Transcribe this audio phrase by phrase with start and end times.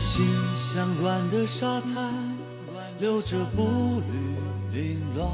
[0.00, 0.24] 心
[0.56, 2.34] 像软的沙滩，
[2.98, 4.34] 留着步履
[4.72, 5.28] 凌乱。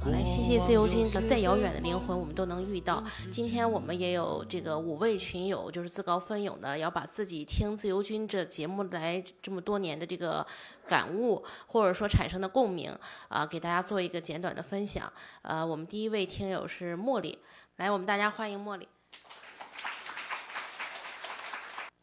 [0.00, 3.02] 好嘞，谢谢自由军的再遥远的灵魂，我们都能遇到。
[3.32, 10.46] 今天我们也有这个五位群友，就是自告奋勇的要把自己听自由军这节目来这么多年的这个
[10.86, 12.96] 感悟，或者说产生的共鸣
[13.26, 15.12] 啊，给大家做一个简短的分享。
[15.42, 17.36] 呃，我们第一位听友是茉莉，
[17.78, 18.86] 来，我们大家欢迎茉莉。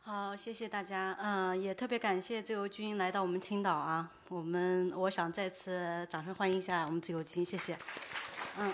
[0.07, 1.17] 好，谢谢大家。
[1.19, 4.07] 嗯，也特别感谢自由军来到我们青岛啊。
[4.29, 7.75] 我们我想再次掌声欢迎一下我们自由军，谢谢。
[8.59, 8.71] 嗯，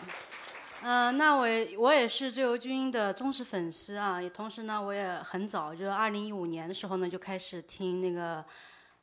[0.83, 4.21] 嗯，那我我也是自由军的忠实粉丝啊。
[4.21, 8.43] 也同时呢，我也很早，就是二零一五年的时候呢，就开始听那个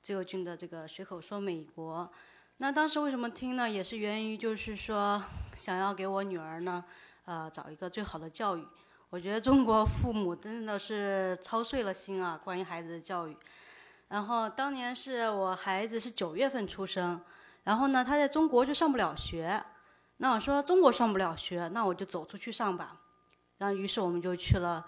[0.02, 2.12] 自由军的这个随口说美国。
[2.58, 3.70] 那当时为什么听呢？
[3.70, 5.22] 也是源于就是说，
[5.56, 6.84] 想要给我女儿呢，
[7.24, 8.66] 呃，找一个最好的教育。
[9.10, 13.34] 我觉得中国父母真的是操碎了心啊，关于孩子的教育。
[14.08, 17.18] 然后当年是我孩子是九月份出生，
[17.64, 19.64] 然后呢，他在中国就上不了学。
[20.18, 22.98] 那我说中国上不了学，那我就走出去上吧。
[23.56, 24.84] 然后于是我们就去了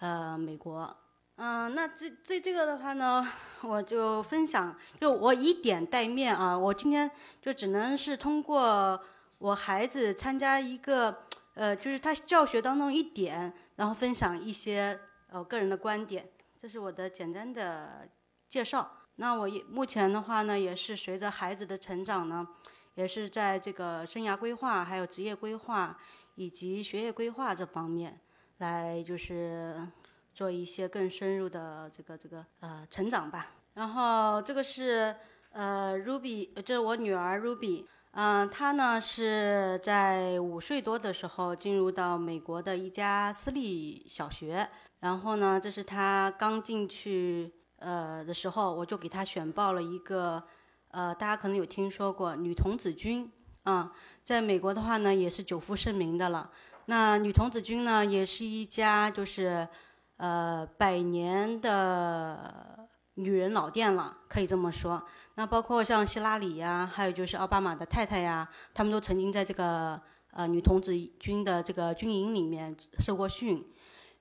[0.00, 0.96] 呃美国。
[1.36, 3.28] 嗯，那这这这个的话呢，
[3.60, 6.56] 我就分享，就我以点带面啊。
[6.56, 7.10] 我今天
[7.42, 8.98] 就只能是通过
[9.36, 11.24] 我孩子参加一个。
[11.58, 16.24] 呃，就是他教学当中一点，然后分享一些呃个人的观点，
[16.56, 18.08] 这是我的简单的
[18.48, 18.88] 介绍。
[19.16, 22.46] 那我也目前的话呢，也是随着孩子的成长呢，
[22.94, 25.98] 也是在这个生涯规划、还有职业规划
[26.36, 28.20] 以及学业规划这方面，
[28.58, 29.84] 来就是
[30.32, 33.48] 做一些更深入的这个这个呃成长吧。
[33.74, 35.12] 然后这个是
[35.50, 37.84] 呃 Ruby，这是我女儿 Ruby。
[38.12, 44.68] 嗯，他呢是在五岁多的时候进入到美国的一家私立小学，
[45.00, 50.42] 然后呢，这是他刚进去呃的时候，我就给他选报了一个，
[50.90, 53.30] 呃，大家可能有听说过女童子军
[53.62, 53.92] 啊，
[54.24, 56.50] 在美国的话呢也是久负盛名的了。
[56.86, 59.68] 那女童子军呢也是一家就是
[60.16, 65.04] 呃百年的女人老店了，可以这么说。
[65.38, 70.00] 那包括像希拉里呀，还有就是奥巴马的太太呀，他们都曾经在这个
[70.32, 73.64] 呃女童子军的这个军营里面受过训，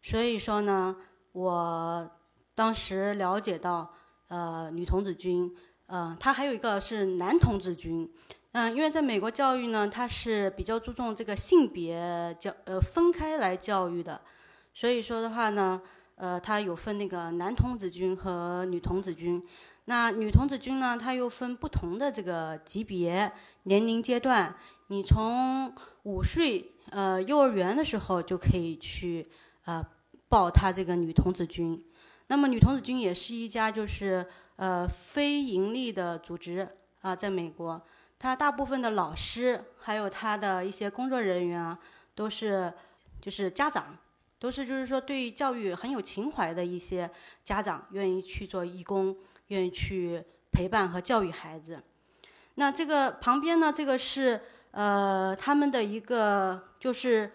[0.03, 0.95] 所以说呢，
[1.31, 2.07] 我
[2.53, 3.91] 当时了解到
[4.27, 5.51] 呃女童子军，
[5.87, 8.07] 呃，它还有一个是男童子军，
[8.51, 14.21] 嗯，因为在美国教育呢，它是比较注重这个性别教呃分开来教育的，
[14.71, 15.81] 所以说的话呢，
[16.17, 19.43] 呃，它有分那个男童子军和女童子军。
[19.89, 20.97] 那女童子军呢？
[20.97, 23.31] 它又分不同的这个级别、
[23.63, 24.53] 年龄阶段。
[24.87, 29.29] 你从五岁，呃，幼儿园的时候就可以去，
[29.63, 29.81] 呃，
[30.27, 31.81] 报他这个女童子军。
[32.27, 34.27] 那么女童子军也是一家就是
[34.57, 36.67] 呃非盈利的组织
[36.99, 37.81] 啊，在美国，
[38.19, 41.79] 它大部分的老师还有它的一些工作人员啊，
[42.13, 42.73] 都是
[43.21, 43.97] 就是家长，
[44.37, 47.09] 都是就是说对教育很有情怀的一些
[47.41, 49.15] 家长，愿意去做义工。
[49.47, 51.81] 愿意去陪伴和教育孩子，
[52.55, 53.71] 那这个旁边呢？
[53.71, 54.41] 这个是
[54.71, 57.31] 呃他们的一个就是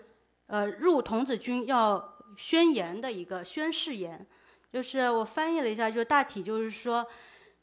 [0.46, 4.26] 呃入童子军要宣言的一个宣誓言，
[4.72, 7.06] 就是我翻译了一下，就大体就是说，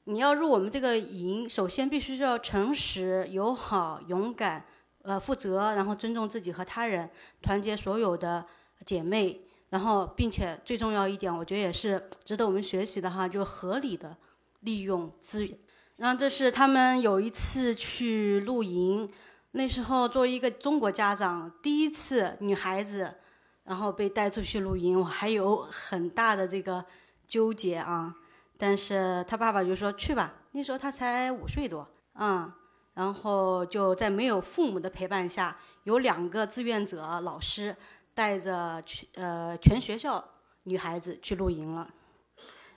[0.06, 4.66] 你要入我们这个营，首先必须要诚实、友好、勇敢、
[5.04, 7.10] 呃负责，然后尊重自己和他人，
[7.42, 8.46] 团结所有的
[8.86, 14.16] 姐妹，然后并且最重要一点，我觉得也是值得我们学习的哈，就合理的。
[14.62, 15.58] 利用资源，
[15.96, 19.10] 然后这是他们有一次去露营，
[19.52, 23.16] 那时候作为一个中国家长，第一次女孩子，
[23.64, 26.84] 然后被带出去露营，我还有很大的这个
[27.28, 28.14] 纠结啊。
[28.58, 32.52] 但是他爸爸就说去吧，那时候他才五岁多，嗯，
[32.94, 37.74] 然后就在没有父母的陪伴下，有两个志愿者老师
[38.14, 40.22] 带着全呃全学校
[40.64, 41.90] 女孩子去露营了。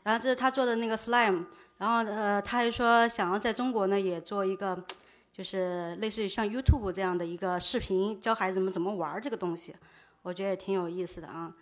[0.04, 1.46] 然后这是他做的那个 slime。
[1.82, 4.84] 然后呃，他还说想要在中国呢也做一个，
[5.32, 9.74] 就是类似于像 YouTube 这样的一个视频，教孩子们怎么玩这个东西，
[10.22, 11.52] 我觉得也挺有意思的啊。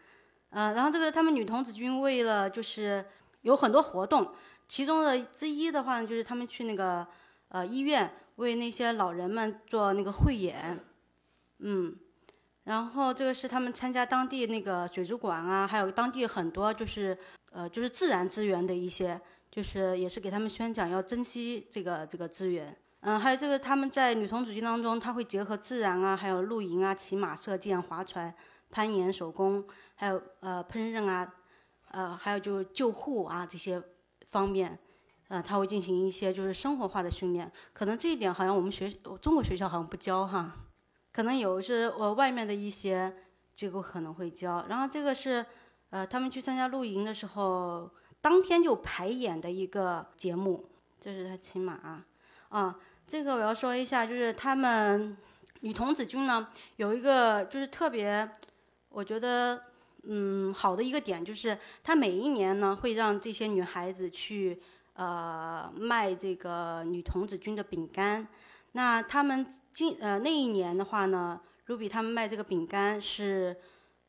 [0.51, 3.03] 呃，然后这个他们女童子军为了就是
[3.41, 4.31] 有很多活动，
[4.69, 7.07] 其中的之一的话就是他们去那个
[7.49, 10.85] 呃医院为那些老人们做那个汇演，
[11.61, 11.97] 嗯，
[12.65, 17.17] 然后这个是他们参加当地那个水族馆啊，还有当地很多就是
[17.53, 19.19] 呃就是自然资源的一些。
[19.51, 28.33] 就是也是给他们宣讲要珍惜这个这个资源，嗯，还有这个他们在女童子军当中，他会结合自然啊，还有露营啊、骑马、射箭、划船、
[28.71, 29.67] 攀岩、手工，
[29.97, 31.35] 还有呃烹饪啊，
[31.91, 33.83] 呃，还有就是救护啊这些
[34.29, 34.79] 方面，
[35.29, 37.51] 呃，他会进行一些就是生活化的训练。
[37.73, 38.89] 可能这一点好像我们学
[39.21, 40.67] 中国学校好像不教哈，
[41.13, 43.13] 可能有是我外面的一些
[43.53, 44.65] 机构可能会教。
[44.69, 45.45] 然后这个是
[45.91, 50.69] 呃，他们去参加露营的时候，当天就排演的一个节目，
[51.01, 52.05] 这是他骑马
[52.51, 52.77] 啊。
[53.07, 55.17] 这个我要说一下，就是他们
[55.61, 58.31] 女童子军呢有一个就是特别，
[58.89, 59.65] 我觉得
[60.05, 64.63] 嗯好的一个点，就是他每一年呢会让这些女孩子去
[64.95, 68.29] 呃卖这个女童子军的饼干。
[68.73, 73.57] 那他们今呃那一年的话呢，Ruby 他们卖这个饼干是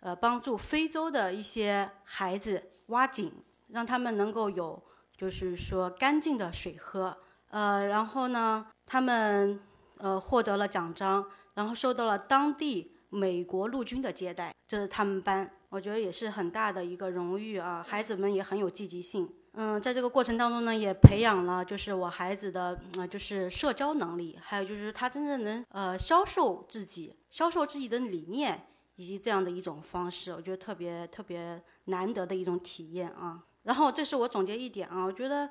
[0.02, 3.31] 呃帮助非洲的一些孩子挖井，
[3.71, 4.81] 让他们能够有
[5.18, 7.18] 就是说干净的水喝。
[7.50, 8.68] 呃，然后呢？
[8.85, 9.59] 他们
[9.97, 17.85] 呃获得了奖章，然后受到了当地美国陆军的接待，这是他们班，我觉得也是很大的一个荣誉啊。
[17.88, 33.44] 孩子们也很有积极性，嗯，在这个过程当中呢，也培养了就是我孩子的呃就是社交能力，还有就是他真正能呃销售自己，销售自己的理念，以及这样的一种方式，我觉得特别特别难得的一种体验啊。
[33.63, 35.50] 然后这是我总结一点啊，我觉得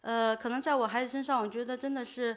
[0.00, 2.36] 呃可能在我孩子身上，我觉得真的是。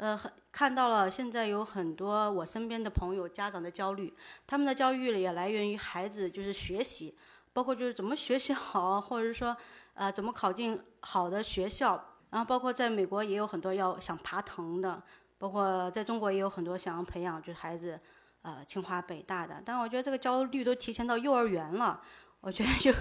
[0.00, 4.14] 呃，很看到了，现在有很多我身边的朋友家长的焦虑，
[4.46, 7.18] 他们的焦虑也来源于孩子就是学习，
[7.52, 9.56] 包括就是怎么学习好，或者是说，
[9.94, 12.00] 呃，怎么考进好的学校，
[12.30, 15.02] 然后包括在美国也有很多要想爬藤的，
[15.36, 17.98] 包括在中国也有很多想要培养就是孩子，
[18.42, 22.00] 呃，清华北大的，但我觉得这个焦虑都提前到幼儿园了，
[22.40, 22.92] 我觉得就，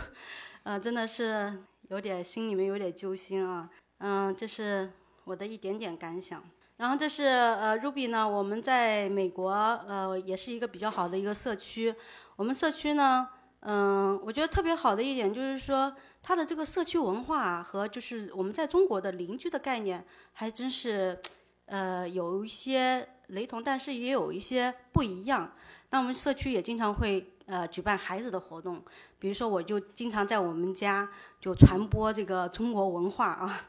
[0.68, 3.70] 呃，真的是有点心里面有点揪心啊，
[4.00, 4.92] 嗯，这是
[5.24, 6.44] 我的一点点感想。
[6.76, 11.96] 然后这是呃，Ruby 呢，我们在美国呃，也是一个比较好的一个社区。
[12.36, 13.30] 我们社区呢，
[13.62, 21.18] 嗯，我觉得特别好的一点就是说，它的这个社区文化和就是我们在中国的邻居的概念，还真是
[21.68, 25.50] 呃有一些雷同，但是也有一些不一样。
[25.92, 28.82] 那我们社区也经常会呃举办孩子的活动，
[29.18, 31.10] 比如说我就经常在我们家
[31.42, 33.60] 就传播这个中国文化啊。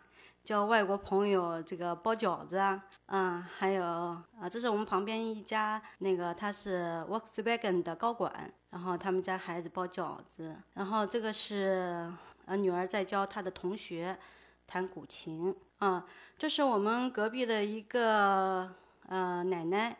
[0.44, 12.10] 教外国朋友这个包饺子啊，嗯，还有啊，这是我们旁边一家那个他是 Volkswagen 的高管，然后他们家孩子包饺子，然后这个是
[12.46, 14.18] 呃女儿在教她的同学
[14.66, 16.06] 弹古琴，啊，
[16.38, 18.72] 这是我们隔壁的一个
[19.06, 19.98] 呃奶奶，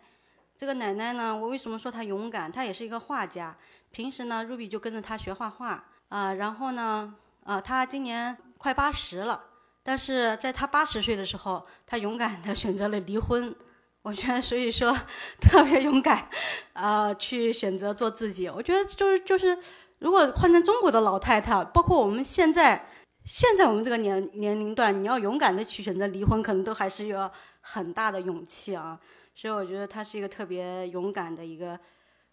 [0.59, 2.51] 这个奶奶呢，我为什么说她勇敢？
[2.51, 3.57] 她也是一个画家，
[3.93, 7.15] 平时呢，Ruby 就跟着她学画画啊，然后呢，
[7.45, 9.45] 啊，她今年快八十了。
[9.85, 13.55] 但是在她八十岁的时候，她勇敢的选择了离婚。
[14.03, 14.97] 我觉得，所以说
[15.41, 16.29] 特别勇敢，
[16.73, 18.49] 啊，去选择做自己。
[18.49, 19.57] 我觉得就是就是，
[20.01, 22.89] 如果换成中国的老太太，包括我们现在
[23.25, 28.99] 现在我们这个年年龄段，你要勇敢的去选择离婚，可能都还是有很大的勇气啊。
[29.39, 31.79] 所以我觉得他是一个特别勇敢的一个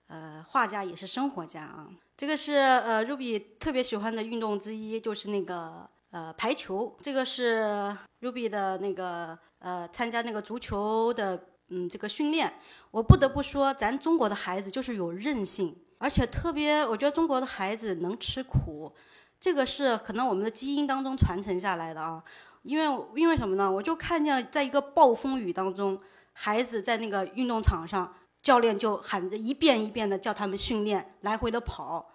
[0.08, 1.88] 呃画家，也是生活家啊。
[2.18, 5.88] 这个是呃 Ruby 特别喜欢的运动之一，就是那个。
[6.12, 11.38] 呃，排球这个是 Ruby 的那个呃，参加那个足球的
[11.68, 12.54] 嗯这个训练。
[12.92, 18.96] 我不得不说，咱中国的孩子就是有韧性，而且特别，我觉得中国的孩子能吃苦，
[19.42, 22.24] 这个是可能我们的基因当中传承下来的啊。
[22.64, 23.70] 因为因为什么呢？
[23.70, 26.00] 我就看见在一个暴风雨当中，
[26.36, 32.12] 孩子在那个运动场上，教练就喊着一遍一遍的叫他们训练，来回的跑。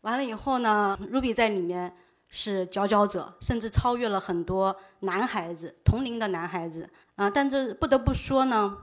[0.00, 1.94] 完了以后呢，Ruby 在里面。
[2.36, 7.30] 是佼佼者，甚至超越了很多男孩子同龄的男孩子啊！
[7.30, 8.76] 但这不得不说呢，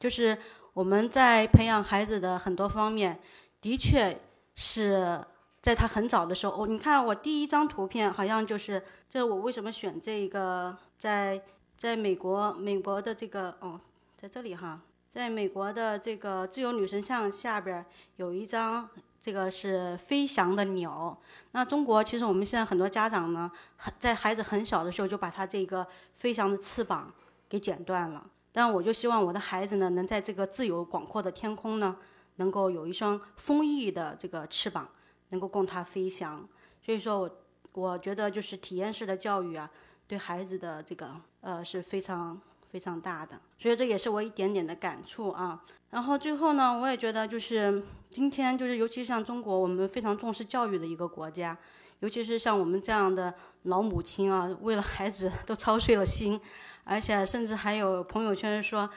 [0.00, 0.36] 就是
[0.72, 3.20] 我们在培养孩子的很多方面，
[3.60, 4.20] 的确
[4.56, 5.24] 是
[5.62, 6.64] 在他很早的时候。
[6.64, 9.24] 哦，你看我第一张图片，好像就是这。
[9.24, 10.76] 我为什么选这个？
[10.96, 11.40] 在
[11.76, 13.80] 在美国，美国的这个哦，
[14.20, 18.88] 在这里哈，在美国的这个自由女神像下边有一张。
[19.20, 21.16] 这个是飞翔的鸟。
[21.50, 23.50] 那中国其实我们现在很多家长呢，
[23.98, 27.12] 在孩子很小的时候就把他这个飞翔的翅膀
[27.48, 28.24] 给剪断了。
[28.52, 31.96] 但我就希望我的孩子呢，能在这个自由广阔的天空呢，
[32.36, 34.88] 能够有一双丰翼的这个翅膀，
[35.30, 36.48] 能够供他飞翔。
[36.80, 37.30] 所以说我
[37.72, 39.68] 我觉得就是体验式的教育啊，
[40.06, 41.10] 对孩子的这个
[41.40, 42.40] 呃是非常
[42.78, 43.40] 非常大的。
[43.58, 45.60] 所以这也是我一点点的感触啊。
[45.90, 51.58] 然后最后呢，我也觉得就是今天就是，尤其像中国，我们非常重视教育的一个国家，
[51.98, 56.40] 尤其是像我们这样的老母亲啊，为了孩子 都操碎了心，
[56.84, 58.88] 而且甚至还有朋友圈说，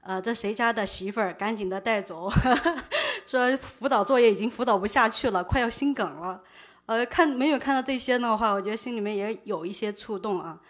[0.00, 2.30] 呃，这谁家的媳妇儿，赶紧的带走，
[3.26, 6.40] 说辅导作业已经辅导不下去了，快要心梗了，
[6.86, 10.60] 呃，看没有看到这些的话，我觉得心里面也有一些触动啊，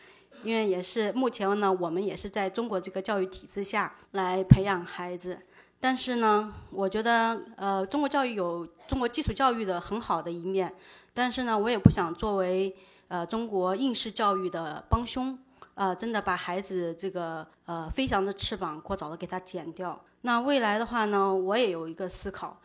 [0.46, 5.40] 因为也是目前呢，我们也是在中国这个教育体制下来培养孩子。
[5.80, 10.72] 但是呢，我觉得呃，中国教育有中国基础教育的很好的一面，
[11.12, 12.74] 但是呢，我也不想作为
[13.08, 15.36] 呃中国应试教育的帮凶，
[15.74, 20.00] 呃，真的把孩子这个呃飞翔的翅膀过早的给它剪掉。
[20.20, 22.60] 那未来的话呢，我也有一个思考，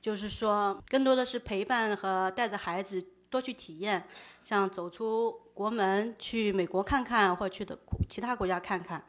[0.00, 3.00] 就是说更多的是陪伴和带着孩子
[3.30, 4.04] 多去体验，
[4.50, 7.78] 像走出国门去美国看看，或者去的
[8.08, 9.00] 其他国家看看。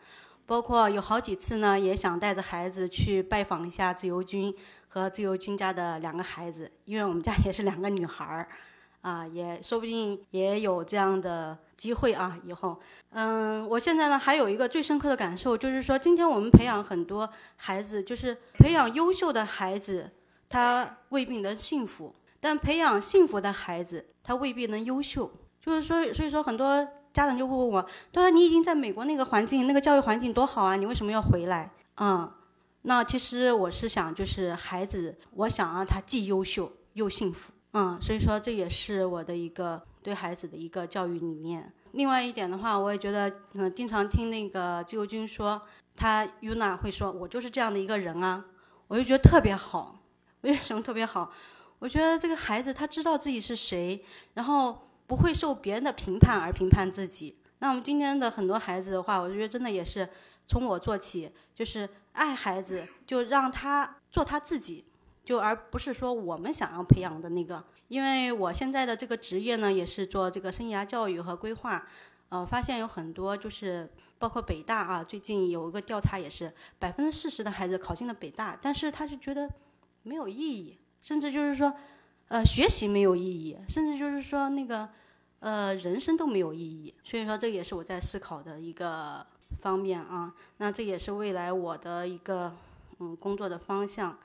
[0.46, 4.56] 包括有好几次呢，也想带着孩子去拜访一下自由军
[4.88, 8.48] 和自由军家的两个孩子，因为我们家也是两个女孩儿，
[9.02, 12.38] 啊，也说不定也有这样的机会啊。
[12.44, 12.80] 以后，
[13.10, 20.12] 嗯，我现在呢还有一个最深刻的感受，就是说，今天我们培养很多孩子，就是培养优秀的孩子，
[20.48, 25.32] 他未必能幸福；但培养幸福的孩子，他未必能优秀。
[25.62, 26.86] 就是说，所以说很多。
[27.14, 27.82] 家长就会问我，
[28.14, 31.70] 他说，你已经在美国那个环境、那个教育环境多好啊，你为什么要回来？
[31.98, 32.32] 嗯，
[32.84, 37.52] 那其实我是想，就是孩子，我想让他既优秀又幸福。
[37.74, 41.74] 嗯，所以说这也是我的一个对孩子的一个教育理念。
[41.92, 45.62] 另外一点的话，我也觉得，嗯，经常听那个自由军说，
[45.94, 48.46] 他 Yuna 会说，我就是这样的一个人啊，
[48.88, 49.98] 我就觉得特别好。
[50.44, 51.30] 为什么特别好？
[51.82, 54.88] 我觉得这个孩子他知道自己是谁，然后。
[55.08, 57.36] 不会受别人的评判而评判自己。
[57.60, 60.08] 那我们今天的很多孩子的话，我觉得真的也是
[60.46, 64.86] 从我做起，就是爱孩子，就让他做他自己，
[65.26, 67.62] 就而不是说我们想要培养的那个。
[67.90, 71.86] 因为我现在的这个职业呢，也是做这个生涯教育和规划，
[72.30, 79.50] 呃，发现有很多就是包括北大啊，最近有一个调查也是百分之四十的孩子考进了北大，但是他是觉得
[80.04, 81.74] 没有意义，甚至就是说，
[82.28, 84.90] 呃，学习没有意义，甚至就是说那个。
[85.42, 89.26] 呃，人生都没有意义，所以说这也是我在思考的一个
[89.60, 90.32] 方面啊。
[90.58, 92.56] 那这也是未来我的一个
[93.00, 94.16] 嗯工作的方向。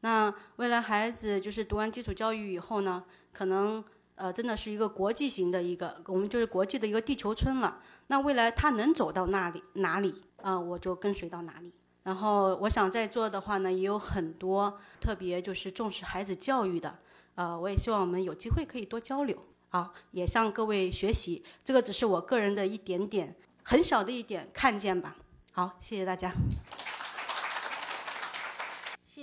[0.00, 3.84] 那未来孩子就是读完基础教育以后呢，可能
[4.16, 7.80] 呃真的是一个国际型的一个，我们就是国际的一个地球村了。
[8.08, 11.70] 那未来他能走到那里哪里啊，我就跟随到哪里。
[12.04, 16.98] 然后我想在座的话呢，也有很多特别就是重视孩子教育的，
[17.34, 19.36] 呃，我也希望我们有机会可以多交流。
[19.70, 23.34] 啊，也向各位学习，这个只是我个人的一点点
[23.64, 25.16] 很小的一点看见吧。
[25.50, 26.32] 好，谢谢大家。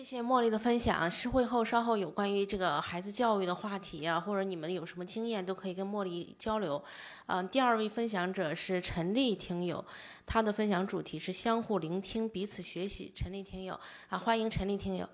[0.04, 1.10] 谢谢茉莉的分享。
[1.12, 6.84] 是会后稍后有关于这个孩子教育的话题啊，或者你们有什么经验，都可以跟茉莉交流。
[7.28, 9.86] 嗯，第二位分享者是陈丽听友，
[10.26, 13.12] 她的分享主题是相互聆听，彼此学习。
[13.14, 13.80] 陈丽听友
[14.10, 15.08] 啊，欢迎陈丽听友。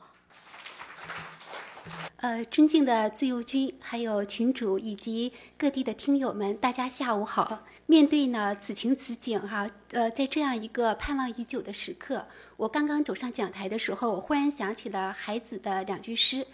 [2.17, 7.63] 呃，尊敬的自由军，还有群主以及各地的听友们，大家下午好。
[7.85, 12.25] 面对呢此情此景哈，呃，在这样一个盼望已久的时刻，
[12.57, 16.45] 我刚刚走上讲台的时候，我忽然想起了孩子的两句诗，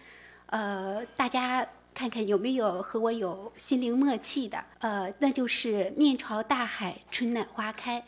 [0.47, 4.63] 呃，大家看看有没有和我有心灵默契的？
[4.79, 8.03] 呃，那就是面朝大海，春暖花开。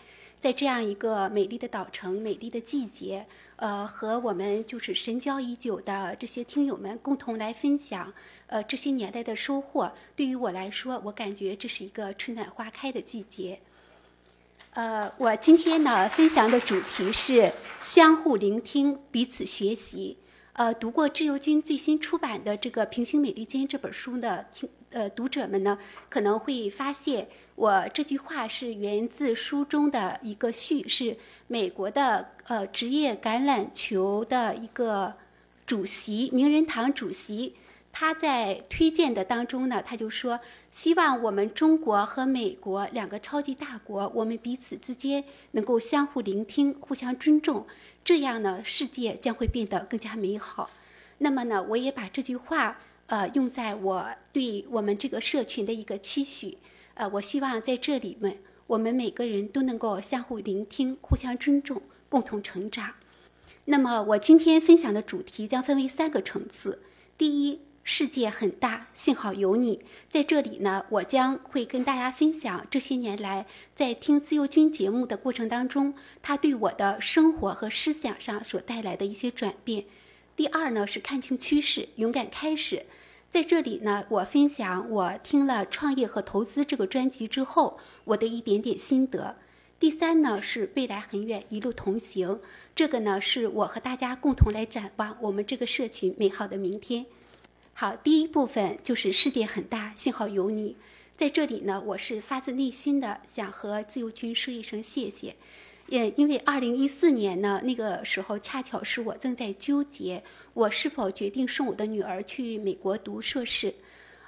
[0.46, 3.25] 在这样一个美丽的岛城、美丽的季节，
[3.56, 8.14] 呃，和我们就是神交已久的这些听友们共同来分享，
[8.46, 9.92] 呃，这些年来的收获。
[10.16, 13.60] 对于我来说，我感觉这是一个春暖花开的季节。
[14.74, 20.20] 呃，我今天呢分享的主题是相互聆听，彼此学习。
[20.54, 25.78] 呃，读过志由军最新出版的这个《平行美利坚》这本书的听呃读者们呢，
[26.10, 35.14] 可能会发现我这句话是源自书中的一个序，是美国的呃职业橄榄球的一个
[35.66, 37.56] 主席名人堂主席。
[37.98, 47.66] 他在推荐的当中呢，他就说，希望我们中国和美国两个超级大国，我们彼此之间能够相互聆听、互相尊重，
[48.04, 50.70] 这样呢，世界将会变得更加美好。
[51.20, 56.57] 那么呢，我也把这句话呃用在我对我们这个社群的一个期许，
[56.95, 62.93] 呃，我希望在这里面，我们每个人都能够相互聆听、互相尊重、共同成长。
[63.65, 66.81] 那么我今天分享的主题将分为三个层次，
[67.17, 67.62] 第一。
[67.88, 70.83] 世界很大，幸好有你在这里呢。
[70.89, 73.45] 我将会跟大家分享这些年来
[73.75, 75.93] 在听自由军节目的过程当中，
[76.24, 79.85] 他对我的生活和思想上所带来的一些转变。
[80.35, 82.88] 第二呢是看清趋势，勇敢开始。
[83.36, 89.36] 在这里呢，我分享我听了《创业和投资》这个专辑之后我的一点点心得。
[89.77, 92.39] 第三呢是未来很远，一路同行。
[92.74, 97.08] 这个呢是我和大家共同来展望我们这个社群美好的明天。
[97.74, 100.77] 好，第一部分就是世界很大，幸好有你。
[101.18, 105.36] 在这里呢，我是发自内心的想和自由军说一声谢谢。
[105.88, 110.24] 也因为二零一四年呢，那个时候恰巧是我正在纠结
[110.54, 113.75] 我是否决定送我的女儿去美国读硕士。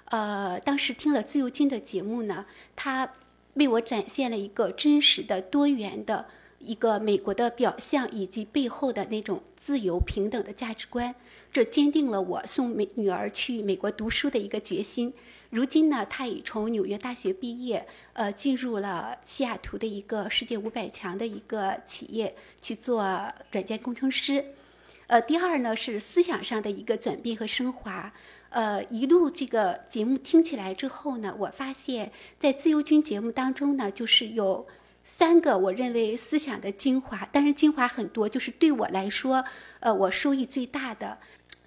[0.06, 2.46] 呃，当时听了自由军的节目呢，
[2.76, 3.12] 他
[3.56, 6.28] 为我展现了一个真实的、多元的
[6.60, 11.14] 一个美国的表象，以及背后的那种自由平等的价值观，
[11.52, 15.12] 这坚定了我送美女儿去美国读书的一个决心。
[15.50, 23.02] 如今呢，他已从纽约大学毕业，呃，进入了西雅图的一个世界五百强的一个企业去做
[23.52, 24.44] 软件工程师。
[25.08, 28.12] 呃，第二呢是思想上的一个转变和升华。
[28.50, 34.68] 呃，一路这个节目听起来之后呢，我发现，在自由军节目当中呢，就是有
[35.06, 39.46] 三个我认为思想的精华，但是精华很多，就是对我来说，
[39.80, 41.18] 呃，我收益最大的，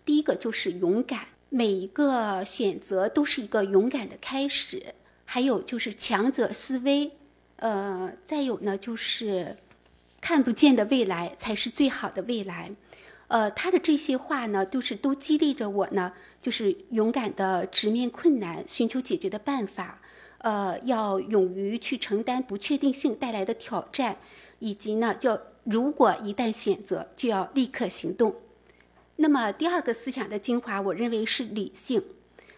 [0.05, 1.27] 第一个就是勇敢。
[1.53, 7.11] 每一个选择都是一个勇敢的开始，还有就是强者思维，
[7.57, 9.57] 呃，再有呢就是
[10.21, 12.71] 看不见的未来才是最好的未来，
[13.27, 20.01] 呃，他的这些话呢，都是都激励着我呢，就是勇敢的直面困难，寻求解决的办法，
[20.39, 24.17] 呃，要勇于去承担不确定性带来的挑战，
[24.61, 28.35] 以及呢，叫如果一旦选择，就要立刻行动。
[29.23, 32.03] 那么第二个思想的精华，我认为是理性。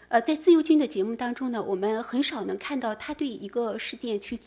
[0.07, 4.39] 呃，在自由军的节目当中呢，我们很少能看到他对一个事件去，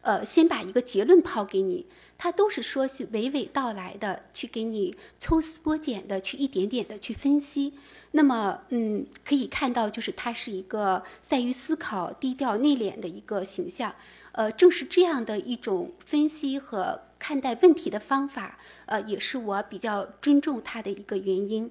[0.00, 1.86] 呃，先把一个结论抛给你，
[2.18, 7.74] 他都是说是娓娓道来的，去给你抽丝剥茧的去一点点的去分析。
[8.10, 13.94] 那么，嗯，可以看到就是他是一个善于思考、低调内敛的一个形象。
[14.32, 17.02] 呃，正是这样的一种分析和。
[17.20, 21.70] 看待问题的方法，呃，也是我比较尊重他的一个原因。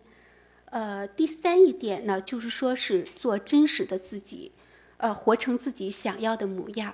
[0.72, 4.52] 呃，第三一点呢，就是说是做真实的自己，
[4.98, 6.94] 呃，活成自己想要的模样。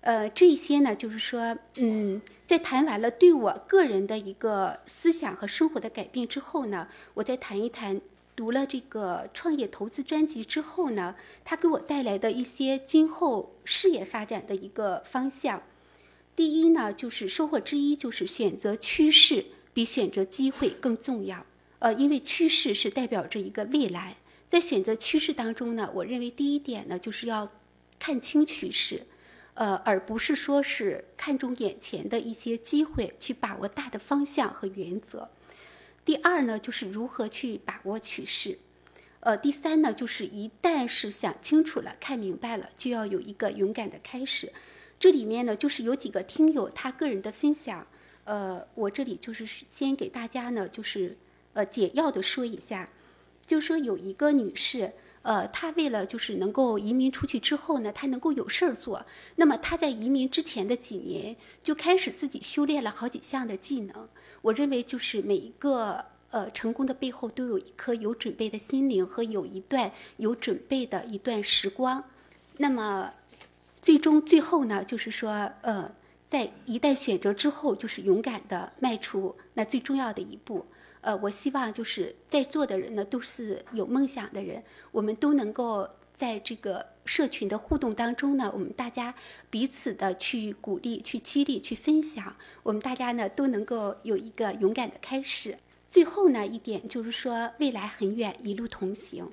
[0.00, 8.00] 呃，这些呢，就是说，嗯，在谈完了对我个人的一个思想和生活的改变之后呢，我再谈一谈
[8.34, 15.62] 读了这个创业投资专辑之后呢，它给我带来的一些今后事业发展的一个方向。
[16.38, 21.44] 第一呢，就是收获之一，就是选择趋势比选择机会更重要。
[21.80, 27.50] 呃，因为趋势是代表着一个未来，在选择趋势当中呢，我认为第一点呢，就是要
[27.98, 29.04] 看清趋势，
[29.54, 35.30] 呃，而不是说是看重眼前的一些机会，去把握大的方向和原则。
[36.04, 38.60] 第二呢，就是如何去把握趋势。
[39.18, 44.52] 呃，第三呢，就是一旦是想清楚了、看明白了，就要有一个勇敢的开始。
[45.00, 47.86] 这里面呢，就是有几个听友他个人的分享，
[48.24, 51.16] 呃，我这里就是先给大家呢，就是
[51.52, 52.90] 呃简要的说一下，
[53.46, 59.06] 就说有一个女士，呃，她为了就是能够移民出去之后呢，她能够有事儿做，
[59.36, 64.08] 那么她在移民之前的几年就开始自己修炼了好几项的技能。
[64.42, 72.02] 我认为就是每一个呃成功的背后都有一颗有准备的心灵和有一段有准备的一段时光，
[72.56, 73.14] 那么。
[73.80, 75.90] 最终，最后呢，就是说，呃，
[76.26, 80.66] 在一旦选择之后，就是勇敢的迈出那最重要的一步。
[81.00, 89.14] 呃，我希望就是在座的人呢，都是有梦想的人，我们都能够在这个社群的互动当中呢，我们大家
[89.48, 95.56] 彼此的去鼓励、去激励、去分享，我们大家呢都能够有一个勇敢的开始。
[95.88, 99.30] 最后呢，一点就是说，未来很远，一路同行。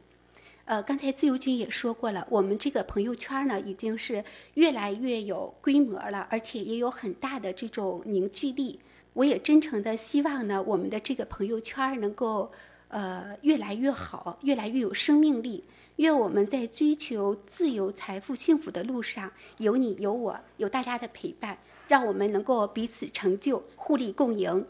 [0.65, 4.23] 呃，刚才自由军也说过了，我们这个朋友圈呢，已经是
[4.56, 8.80] 越来越有规模了，而且也有很大的这种凝聚力。
[9.13, 12.51] 我也真诚的希望呢，我们的这个朋友圈能够
[12.88, 15.63] 呃越来越好，越来越有生命力。
[15.97, 24.65] 愿我们在追求自由、财富、幸福的路上，有你有我，有大家的陪伴，让我们能够彼此成就，互利共赢。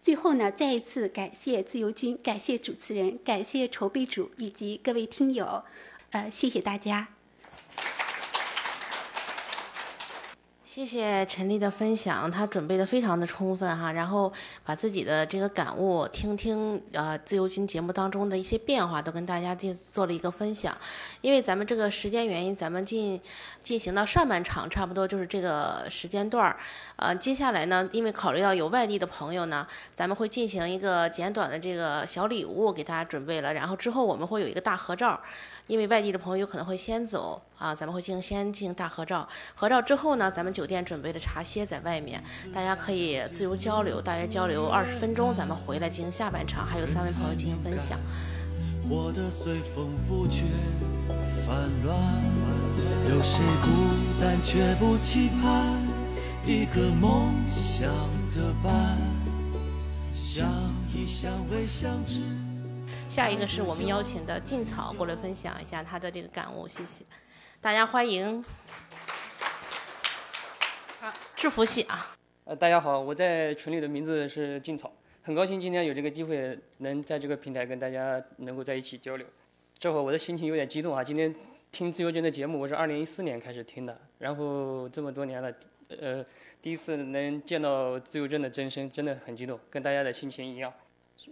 [0.00, 5.64] 最后呢，再一次感谢自由军，感谢主持人，感谢筹备组以及各位听友，
[6.10, 7.08] 呃，谢谢大家。
[10.78, 14.32] 谢谢陈丽的分享，她准备的非常的充分哈，然后
[14.64, 20.78] 把自己的这个感悟，听听呃自由行节目当中的一些变化，都跟大家进做了一个分享。
[21.20, 23.20] 因为咱们这个时间原因，咱们进
[23.60, 26.56] 进行到上半场，差不多就是这个时间段儿。
[26.94, 35.20] 呃，接下来呢，因为考虑到有外地的朋友呢，咱们会进行一个简短的这个小礼物给大家准备了，然后之后我们会有一个大合照。
[35.68, 39.28] 因为外地的朋友有可能会先走啊，咱们会进行先进行大合照。
[39.54, 42.20] 合照之后呢，咱们酒店准备的茶歇在外面，
[42.52, 47.98] 大家可以自由交流，大约交流二十分钟，咱们回来进行下半场，还有三位朋友进行分享。
[48.88, 50.46] 活得随风拂却
[51.46, 51.96] 烦乱，
[53.10, 53.68] 有谁孤
[54.18, 55.76] 单却不期盼
[56.46, 57.90] 一个梦想
[58.34, 58.98] 的伴？
[60.14, 60.48] 相
[60.94, 62.37] 依相偎相知。
[63.18, 67.04] 下一个是我们邀请的劲草过来分享一下他的这个感悟，谢谢
[67.60, 68.40] 大家欢迎。
[71.00, 79.26] 啊，制服系啊，呃，大家好，我在群里的名字是劲草，很高兴今天有这个机会能在这个平台跟大家能够在一起交流。
[79.80, 81.34] 这会儿我的心情有点激动啊，今天
[81.72, 85.52] 听自由军的节目，我是二零一四年开始听的，然后这么多年了，
[86.00, 86.24] 呃，
[86.62, 90.72] 第一次能见到自由军的真身，真的很激动，跟大家的心情一样。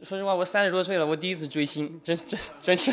[0.02, 2.92] 说实话，我三十多岁了，我第一次追星，真真真是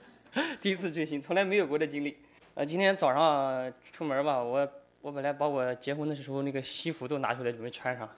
[0.60, 2.16] 第一次追星，从来没有过的经历。
[2.54, 4.68] 呃，今天早上出门吧，我
[5.02, 8.08] 我本来把我结婚的时候那个西服都拿出来准备穿上，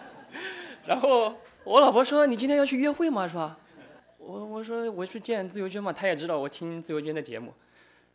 [0.86, 3.58] 然后我老婆说：“你今天要去约会吗？”是吧？
[4.18, 7.52] 我我说我去见自由军嘛，她也知道我听自由军的节目，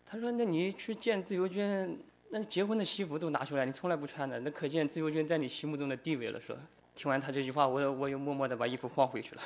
[0.06, 6.60] 她说：“那你去见自由军，那结婚的西服都拿出来，你从来不穿的，那可见自由军在你心目中的地位了。”是吧。
[6.96, 9.42] 听完他这句话，我我又默默地把衣服换回去了。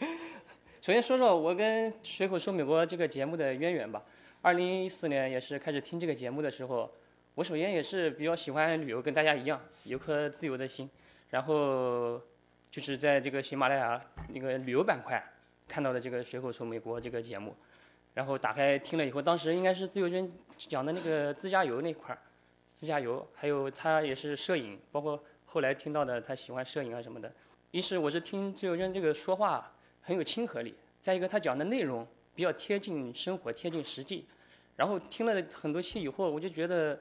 [0.80, 4.02] 首先说说我跟《随口说美国》这个节目的渊源吧。
[4.40, 6.90] 二零一四年也是开始听这个节目的时候，
[7.34, 10.88] 我首先也是比较喜欢旅游，跟大家一样有颗自由的心。
[11.30, 12.20] 然后
[12.70, 15.22] 就是在这个喜马拉雅那个旅游板块
[15.66, 17.56] 看到了这个《随口说美国》这个节目，
[18.14, 22.18] 然后打开听了以后，当时应该是自由军讲的那个自驾游那块儿，
[22.72, 25.22] 自驾游，还有他也是摄影，包括。
[25.50, 27.32] 后来听到的，他喜欢摄影啊什么的。
[27.70, 34.26] 一是我是听自由军这个说话很有亲和力，再一个他讲的内容比较贴近生活、贴近实际。
[34.76, 37.00] 然后听了很多期以后，我就觉得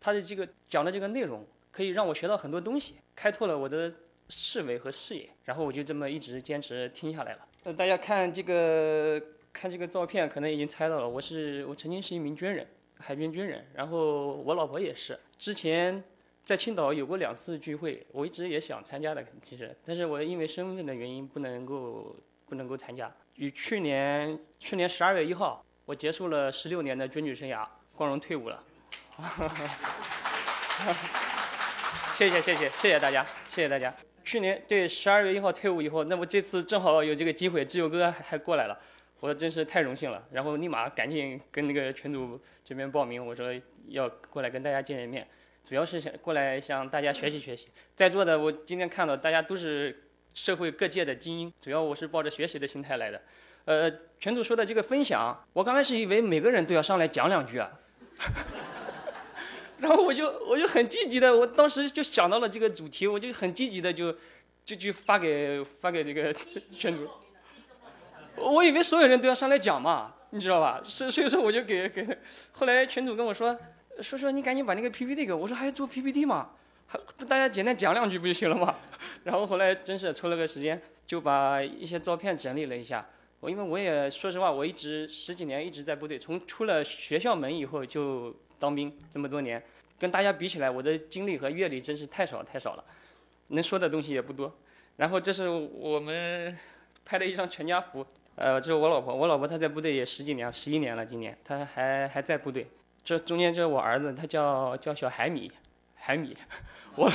[0.00, 3.92] 他的这个讲的这个内容可以让我学到很多东西，开拓了我的
[4.30, 5.28] 思维和视野。
[5.44, 7.46] 然后我就这么一直坚持听下来了。
[7.64, 12.66] 呃大家看这个看这个照片，可能已经猜到了，我是我曾经是一名军人，
[12.98, 13.66] 海军军人。
[13.74, 16.02] 然后我老婆也是，之前。
[16.44, 23.10] 在青岛有过两次聚会，我一直也想参加的，其实，但是我因为身份的原因不能够不能够参加。
[23.36, 28.62] 于去年去年十二月一号，我结束了十六年的军旅生涯，光荣退伍了。
[32.14, 33.94] 谢谢谢谢谢谢大家，谢谢大家。
[34.24, 38.78] 去年对十二月一号退伍以后，那么这次正好有这个机会，自由哥还过来了，
[39.20, 40.22] 我真是太荣幸了。
[40.32, 43.54] 然后立马赶紧跟那个群主这边报名，我说
[43.88, 45.26] 要过来跟大家见见面。
[45.64, 53.22] 主要是想过来向大家学习学习，在座的我今天看到大家都是社会各界的精英，主要我是抱着学习的心态来的。
[53.64, 57.70] 呃，全组说的这个分享，我刚开始以为每个人都要上来讲两句啊，
[59.78, 64.12] 然后我就我就很积极的，我当时就想到了这个主题，我就很积极的就
[64.64, 66.34] 就就发给发给这个
[66.76, 67.08] 全组，
[68.34, 70.80] 我以为所有人都要上来讲嘛，你知道吧？
[70.82, 72.04] 所所以说我就给给，
[72.50, 73.56] 后来群主跟我说。
[74.00, 76.50] 说说你赶紧把那个 PPT 给我，我说还要做 PPT 吗？
[76.86, 78.76] 还大家简单讲两句不就行了吗？
[79.24, 83.06] 然后后来真是抽了个时间，就把一些照片整理了一下。
[83.40, 89.62] 我因为我也说实话，我一直十几年一直在部队，从出了学校门以后就当兵这么多年，
[89.98, 92.84] 跟大家比起来，我的经历和阅历真是太少太少了，
[93.48, 94.54] 能说的东西也不多。
[94.96, 96.56] 然后这是我们
[97.04, 102.68] 拍的一张全家福，呃，这是我老婆，我老婆她在部队也十几年，十一年了，今年她还还在部队。
[103.04, 105.50] 这中间就是我儿子，他叫叫小海米，
[105.94, 106.36] 海米，
[106.94, 107.10] 我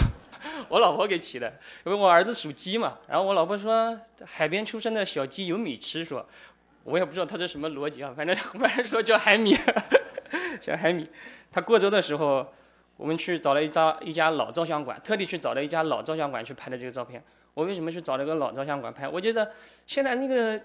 [0.67, 1.47] 我老婆给起的，
[1.85, 2.97] 因为我儿子属鸡嘛。
[3.07, 6.27] 然后我老婆说海边出生的小鸡有米吃，说，
[6.83, 9.55] 我也不知道他这什么逻辑啊，反正反正说叫海米，
[10.59, 11.09] 小海米。
[11.51, 12.45] 他过周的时候，
[12.97, 17.23] 我们去找了一家一家老照相馆，特地去找了一家老照相馆去拍的这个照片。
[17.53, 19.07] 我为什么去找了个老照相馆拍？
[19.07, 19.53] 我觉得
[19.85, 20.61] 现在那个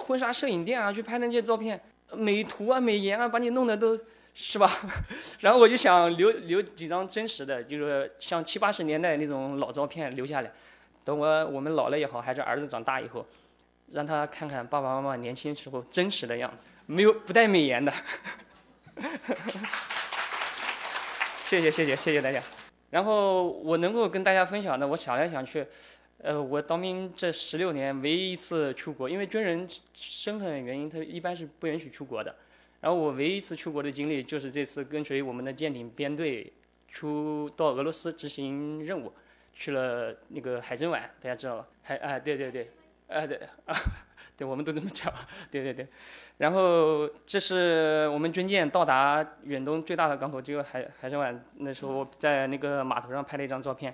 [0.00, 1.80] 婚纱摄影店啊，去拍那些照片，
[2.12, 3.98] 美图啊、美颜啊，把你弄得都。
[4.38, 4.70] 是吧？
[5.40, 10.52] 然后我就想留留几张真实的，就是像七八十年代那种老照片留下来，
[11.02, 13.26] 等我我们老了也好，还是儿子长大以后，
[13.92, 17.90] 让他看看爸爸妈妈年轻时候真实的样子，没有不带美颜的。
[21.46, 22.42] 谢谢谢谢谢谢大家。
[22.90, 25.66] 然后我能够跟大家分享的，我想来想去，
[26.18, 32.36] 呃，我当兵这十六年唯一一次出国，因为军人身份原因，他一般是不允许出国的。
[32.80, 36.52] 然后我唯一一次出国的经历，就是这次跟随我们的舰艇编队
[36.88, 39.12] 出到俄罗斯执行任务，
[39.54, 41.66] 去了那个海参崴，大家知道吧？
[41.82, 42.70] 海啊，对对对，
[43.08, 43.74] 啊对啊，
[44.36, 45.12] 对，我们都这么叫，
[45.50, 45.86] 对对对。
[46.38, 51.34] 然后这是我们军舰到达远东最大的港口，就海海参崴。
[51.58, 53.92] 那时候在那个码头上拍了一张照片。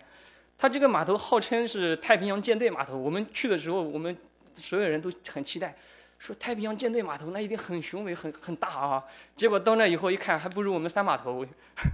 [0.59, 2.97] 它这个码头号称是太平洋舰队码头。
[2.97, 4.17] 我们去的时候，我们
[4.55, 5.75] 所有人都很期待。
[6.23, 9.03] 说太平洋舰队码头那一定很雄伟、很很大啊。
[9.35, 11.45] 结果到那以后一看，还不如我们三码头。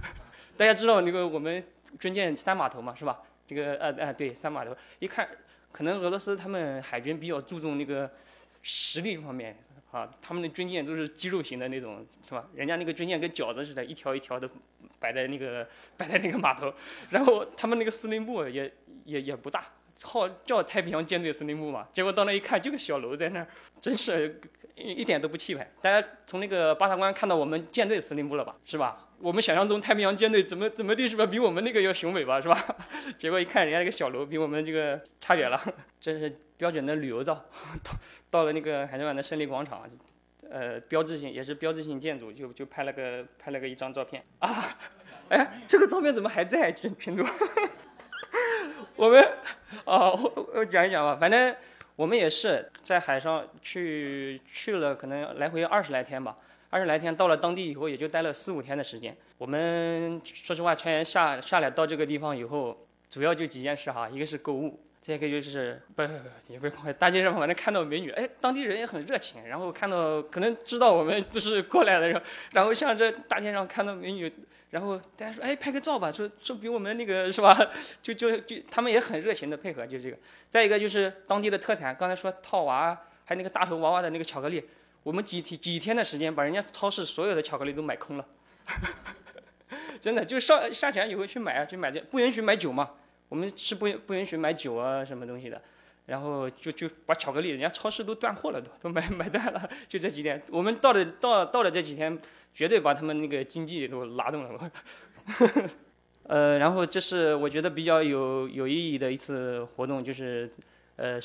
[0.55, 1.63] 大家知道那个我们
[1.99, 3.23] 军舰三码头嘛，是吧？
[3.47, 4.77] 这个呃呃对，三码头。
[4.99, 5.27] 一看，
[5.71, 8.07] 可能俄罗斯他们海军比较注重那个
[8.61, 9.57] 实力方面
[9.91, 12.45] 啊，他们的军舰都是肌肉型的那种，是吧？
[12.53, 14.47] 人家那个军舰跟饺子似的，一条一条的
[14.99, 16.71] 摆在那个摆在那个码头。
[17.09, 18.71] 然后他们那个司令部也
[19.05, 19.65] 也也不大。
[20.03, 23.47] 号叫太平洋舰队司令部嘛，结果到那一看，就个小楼在那儿，
[23.81, 24.39] 真是
[24.75, 25.69] 一点都不气派。
[25.81, 28.55] 大家从那个八塔关看到我们舰队司令部了吧？
[28.63, 29.07] 是吧？
[29.19, 31.25] 我们想象中太平洋舰队怎么怎么地是吧？
[31.25, 32.39] 比我们那个要雄伟吧？
[32.39, 32.57] 是吧？
[33.19, 35.61] 结果一看人家那个小楼比我们这个差远了，
[35.99, 37.35] 这是标准的旅游照。
[37.83, 37.91] 到
[38.29, 39.83] 到了那个海参崴的胜利广场，
[40.49, 44.77] 呃，标志性也是标志性建筑，就就拍了个拍了个一张照片啊。
[45.27, 47.25] 哎，这个照片怎么还在群群主？
[48.99, 49.25] 我们，
[49.85, 51.15] 哦，我我讲一讲吧。
[51.15, 51.55] 反正
[51.95, 56.35] 我们也是在海上去去了，可能来回二十来天吧。
[56.69, 59.15] 二十来天到了当地以后，也就待了四五天的时间。
[59.37, 62.77] 我们说实话，船员下下来到这个地方以后，
[63.09, 64.77] 主要就几件事哈，一个是购物。
[64.99, 74.29] 再一个就是不不不，也不是大街上反正看到美女，哎，当地人也很热情，然后看到可能知道我们都是过来的人，然后像这大街上看到美女，
[74.71, 77.57] 然后大家说，哎，拍个照吧，说说比我们那个是吧？
[78.01, 80.17] 就就就他们也很热情的配合，就是这个。
[80.49, 84.63] 再一个就是当地的特产，刚才说套娃，还有那个大头娃娃的那个巧克力，
[85.03, 88.25] 我们几天几天的时间把人家超市所有的巧克力都买空了，
[89.99, 92.91] 真的就上下船以后去买啊，去买这不允许买酒嘛。
[93.27, 95.61] 我们是不不允许买酒啊，什么东西的，
[96.07, 99.69] 然后就就把巧克力，人家超市都断货了，都都买买断了。
[99.87, 102.17] 就这几天，我们到了到到了这几天，
[102.59, 104.71] 绝对把他们那个经济都拉动了。
[106.27, 110.51] 呃，然后这是我觉得比较有有意义的一次活动，就是
[110.97, 111.17] 呃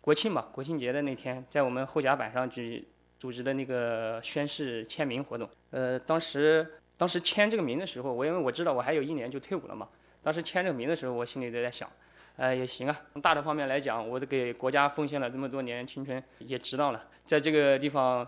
[0.00, 2.88] 国庆嘛，国庆节的那天，在我们后甲板上举
[3.20, 5.48] 组织的那个宣誓签名活动。
[5.70, 9.88] 呃，当时当时签这个名的时候，我因为我知道我还有一年就退伍了嘛。
[10.24, 11.88] 当时签这个名的时候，我心里都在想，
[12.34, 13.00] 呃，也行啊。
[13.12, 17.04] 从大的方面来讲，我都给国家奉献了这么多年青春，也值当了。
[17.24, 18.26] 在这个地方，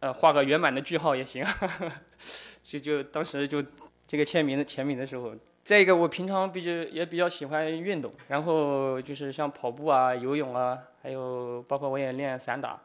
[0.00, 1.44] 呃，画个圆满的句号也行。
[2.62, 3.62] 就就当时就
[4.06, 12.80] 这个签名的签名的时候，再一个我平常比较也比较喜欢运动，然后就是像跑步啊、游泳啊，还有包括我也练散打，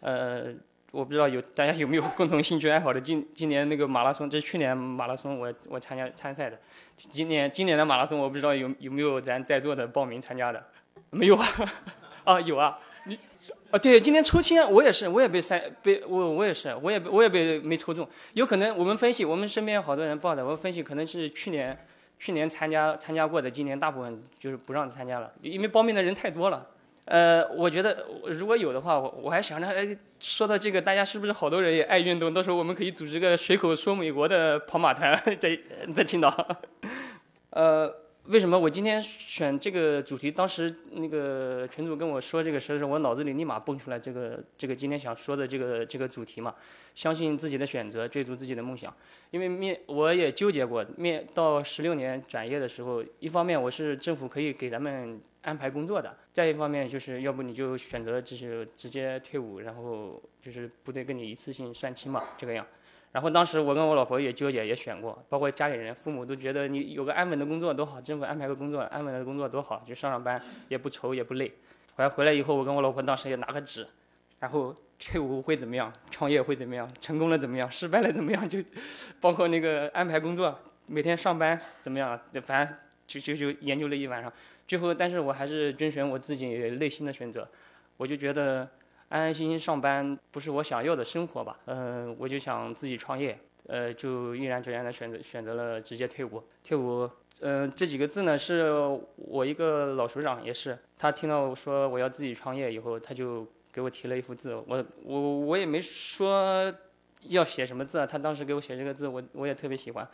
[0.00, 0.54] 呃。
[0.92, 2.98] 我不知道有大家有没有共同兴趣爱好的。
[2.98, 6.58] 今今年那个马拉松，这是去年马拉松，我我参加参赛的。
[6.94, 10.64] 今年今年的马拉松，我不知道有有没有咱在座的报名参加的？
[11.10, 11.46] 没有啊？
[12.24, 12.78] 啊，有啊。
[13.06, 13.18] 你
[13.70, 18.06] 啊，对，今天抽签，我也是，我也被赛被我我也是，我也我也被没抽中。
[18.34, 21.86] 有可能我们分析，我们身边好多人报的，我分析可能是去年
[22.18, 26.66] 去年参加参加过的，今年大部分就是不让参加了，因为报名的人太多了。
[27.04, 32.34] 呃，我觉得如果有的话，我我还想着，哎，说到这个，大家是不是好多人也爱运动？
[32.34, 35.56] 到时候我们可以组织个随口说美国的跑马团， 在
[35.94, 36.58] 在青岛。
[37.50, 37.94] 呃，
[38.28, 40.30] 为什么我今天选这个主题？
[40.30, 46.54] 当时那个群主跟我说这个时候，我脑子里立马蹦出来这个这个今天想说的这个这个主题嘛。
[46.94, 48.92] 相信自己的选择，追逐自己的梦想。
[49.30, 55.20] 因为面我也纠结过，面到十六年转业的时候，一方面我是政府可以给咱们。
[55.46, 62.66] 安排工作的，再一方面就是要不你就选择就是直接退伍，然后就是部队跟你一次性算清嘛，这个样。
[63.12, 71.48] 然后当时我跟我老婆也纠结，也选过，包括家里人、父母都觉得你有个安稳的工作多好，政府安排个工作，安稳的工作多好，就上上班也不愁也不累。
[71.96, 73.86] 后来回来以后，我跟我老婆当时也拿个纸，
[74.38, 78.58] 然后退伍会怎么样，创业会怎么样，成功了怎么样，失败了怎么样，就
[79.18, 84.30] 包括那个安排工作，每天上班怎么样，反正就就就研究了一晚上。
[84.66, 87.48] 最后，但是我还是遵循我自己内心的选择，
[87.96, 88.68] 我就觉得
[89.08, 93.38] 安安心心上班不是我想要的生活吧，嗯，我就想自己创业，
[93.68, 96.42] 呃，就毅然决然的选择选择了直接退伍。
[96.64, 97.08] 退伍，
[97.40, 98.72] 嗯，这几个字呢，是
[99.16, 106.72] 我一个老首长，也是他听到我说我要自己创业以后，他就给我提了一幅字，我我我也没说
[107.22, 110.08] 要写什么字，他当时给我写这个字，我我也特别喜欢。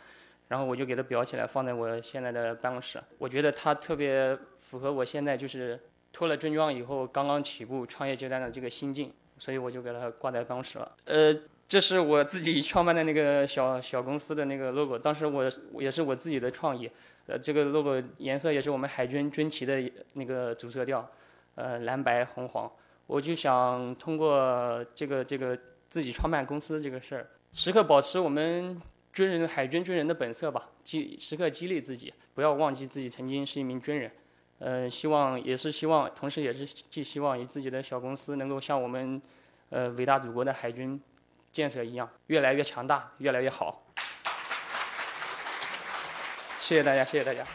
[0.49, 3.01] 然后我就给它裱起来，放在我现在的办公室。
[3.17, 5.79] 我觉得它特别符合我现在就是
[6.13, 10.95] 脱了军装以后刚刚起步创业阶段的这个心境，所以我就给它挂在办公室了。
[11.05, 11.35] 呃，
[11.67, 15.43] 这是我自己 创办的那个小小公司的那个 logo，当时我
[15.79, 16.89] 也是我自己的创意。
[17.25, 21.05] 呃，这个 logo 颜色也是我们海军军旗的那个主色调，
[21.55, 22.71] 呃，蓝白红黄。
[23.07, 25.57] 我就想通过这个这个
[25.89, 28.79] 自己创办公司这个事儿，时刻保持我们。
[29.13, 34.11] 军人海军军人的本色吧，激时刻激励自己，不要忘记自己曾经是一名军人。
[34.63, 39.21] 呃，希望也是希望，同时也是寄希望于自己的小公司能够像我们，
[39.69, 40.97] 呃伟大祖国的海军
[41.51, 43.83] 建设一样，越来越强大，越来越好。
[46.59, 47.45] 谢谢大家，谢谢大家。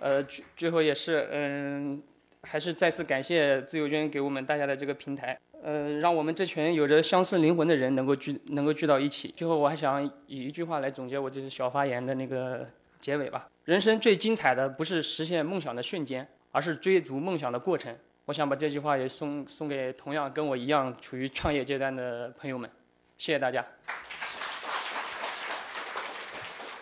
[0.00, 2.02] 呃，最最后也是，嗯，
[2.42, 9.32] 还是再次感谢自由军给我们大家的这个平台，呃，让我们这群有着相似灵魂的人能够聚，能够聚到一起。
[9.34, 12.68] 最后，我还想以一句话来总结我这次小发言的那个
[13.00, 17.94] 结尾吧：人生最精彩的不是实现梦想的瞬间，而是追逐梦想的过程。
[18.24, 22.70] 我想把这句话也送送给同样跟我一样处于创业阶段的朋友们。
[23.18, 23.62] 谢谢大家，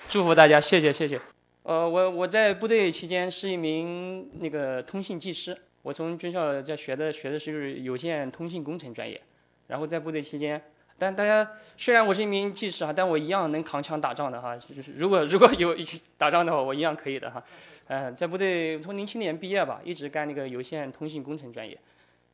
[0.09, 1.21] 祝福大家，谢谢，谢谢。
[1.65, 9.21] 呃，我我在部队期间是一名那个通信技师，我从军校在学的学的是有线通信工程专业，
[9.67, 10.63] 然后在部队期间，
[10.99, 17.43] 但大家虽然我是一名技师哈，但我一样能扛枪打仗的哈，就是如果 如果有一起打仗的话，我一样可以的哈，
[17.89, 21.79] 嗯，在部队从零七年毕业吧，一直干那个有线通信工程专业，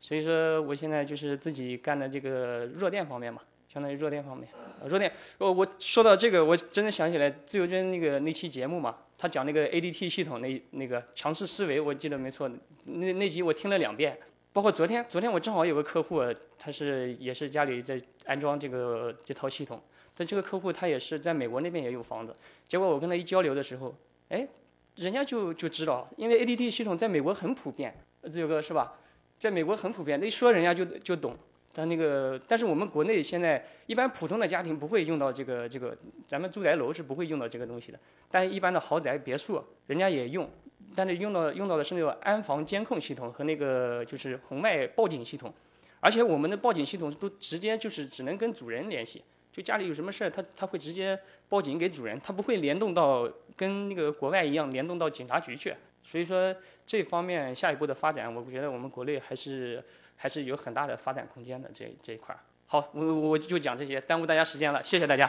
[0.00, 3.40] 所以说我现在就是自己干的这个弱电方面嘛。
[3.72, 4.46] 相当于弱电方面，
[4.86, 5.10] 弱电。
[5.38, 12.50] 我我说到这个，我真的想起来自由军那个那期节目嘛，他讲那个 ADT 系统那那个强势思维，我记得没错，
[12.84, 14.18] 那那集我听了两遍。
[14.52, 16.22] 包括昨天，昨天我正好有个客户，
[16.58, 19.80] 他是也是家里在安装这个这套系统，
[20.14, 22.36] 但这个客户他也是在美国那边也有房子，
[22.68, 23.94] 结果我跟他一交流的时候，
[24.28, 24.46] 哎，
[24.96, 27.96] 人家就就知道，因为 ADT 系统在美国很普遍，
[28.30, 28.94] 这个是吧？
[29.38, 31.34] 在美国很普遍，那一说人家就就懂。
[31.74, 37.98] 但那个，但是我们国内现在一般普通的家庭不会用到这个这个，咱们住宅楼是不会用到这个东西的。
[38.30, 40.46] 但一般的豪宅别墅，人家也用，
[40.94, 45.52] 但是用到用到的是那个安防监控系统和那个就是红外报警系统，
[46.00, 55.74] 而且我们的报警系统都直接就是只能跟主人联系，就家里有什么事儿，他他会直接报警给主人，他不会联动到跟那个国外一样联动到警察局去。
[56.04, 59.82] 所以说这方面下一步的发展，我觉得我们国内还是。
[60.14, 62.38] 还是有很大的发展空间的这这一块儿。
[62.66, 65.28] 好，我我就讲这些，耽误大家时间了，谢谢大家。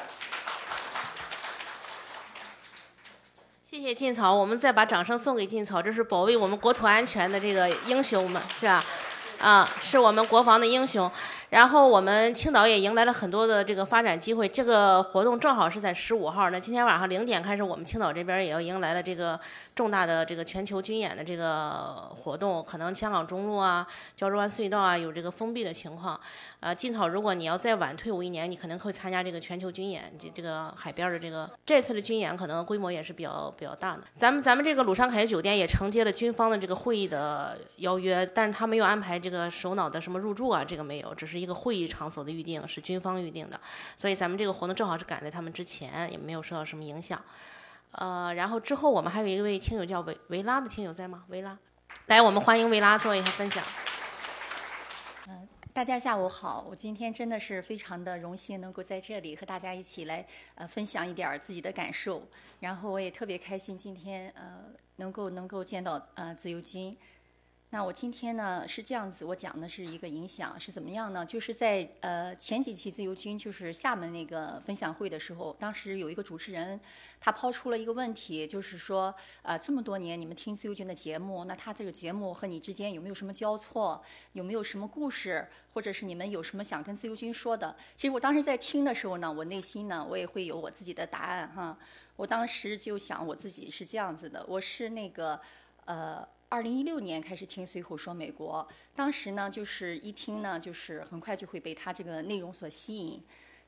[3.73, 8.85] 谢谢晋草，我们再把掌声送给晋草，这是保卫我们国土安全的这个英雄们，是吧？
[9.39, 11.09] 啊，是我们国防的英雄。
[11.49, 14.49] 然后我们青岛也迎来了很多的这个发展机会。
[14.49, 19.39] 这个活动正好是在十五号，那今天晚上零点开始，我们青岛这边也要迎来了这个
[19.75, 22.63] 重大的这个全球军演的这个活动。
[22.63, 26.19] 可能香港中路啊、胶州湾隧道啊有这个封闭的情况。
[26.59, 34.01] 呃，金草，如果你要再晚退伍一年，你可能会参加这个全球军演，这这个海边的这个这次的军演可能规模也是比较比较大的。
[34.15, 41.33] 咱们咱们这个鲁山凯悦酒店也承接了军方的这个会议的邀约，但是他没有安排这个个首脑的什么入住啊，这个没有，只是。
[41.43, 43.59] 一个会议场所的预定是军方预定的，
[43.97, 47.21] 所以咱们这个活动正好是赶在他们之前，也没有受到什么影响。
[47.91, 51.25] 呃，然后之后我们还有一位听友叫维维拉的听友在吗？
[51.27, 51.57] 维拉，
[52.05, 53.61] 来，我们欢迎维拉做一下分享。
[55.27, 62.25] 嗯，大家下午好，我今天真的是非常的荣幸能够在这里和大家一起来呃分享一点自己的感受，
[62.61, 64.59] 然后我也特别开心今天呃
[64.95, 66.95] 能够能够见到呃自由军。
[67.73, 71.25] 那我今天呢是这样子，我讲的是一个影响是怎么样呢？
[71.25, 76.79] 就是在呃前几期自由军就是厦门那个分享会的时候，当时有一个主持人，
[77.19, 83.99] 他抛出了一个问题，就是说呃这么多年你们听自由军的节目，那他这个节目和你之间有没有什么交错？
[84.33, 85.47] 有没有什么故事？
[85.73, 87.75] 或者是你们有什么想跟自由军说的？
[87.95, 91.75] 其实我当时在听的时候呢，我内心呢我也会有我自己的答案哈。
[92.17, 95.41] 我当时就想我自己是这样子的，我是那个
[95.85, 96.27] 呃。
[96.53, 103.19] 二零一六年开始听随口说美国，当时呢就是一听呢就是很快就会被它这个内容所吸引，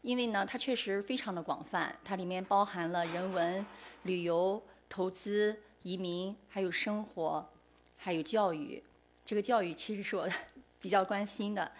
[0.03, 3.65] 因为呢它确实非常的广泛，它里面包含了人文、
[4.03, 7.49] 旅游、投资、移民，还有生活，
[7.97, 8.83] 还有教育。
[9.25, 10.29] 这个教育其实是我
[10.79, 11.71] 比较关心的。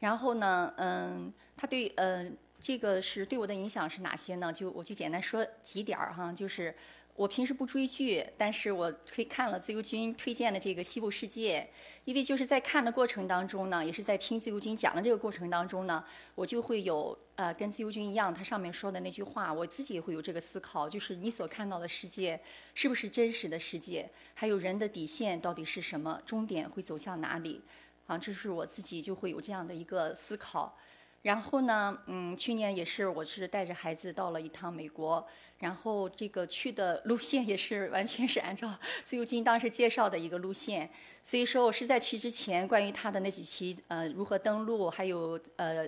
[0.00, 4.52] 然后呢，嗯，它对，嗯，这个是对我的影响是哪些呢？
[4.52, 6.74] 就我就简单说几点儿哈，就是。
[7.20, 11.60] 我平时不追剧，但是我推看了自由军推荐的这个《西部世界》，
[12.06, 16.02] 因为就是在看的过程当中呢，也是在听自由军讲的这个过程当中呢，
[16.34, 22.40] 我就会有呃跟自由军一样，他上面说的那句话，我自己也会有这个思考，就是你所看到的世界
[22.72, 27.60] 是不是真实的世界，还有人的底线到底是什么，终点会走向哪里？
[28.06, 30.74] 啊，这是我自己就会有这样的一个思考。
[31.22, 35.26] 然后呢，嗯，去年也是，我是带着孩子到了一趟美国，
[35.58, 38.72] 然后这个去的路线也是完全是按照
[39.04, 40.88] 自由金当时介绍的一个路线，
[41.22, 45.86] 所以说我是在去之前，关于他的那几期，呃，如何登陆，还有呃，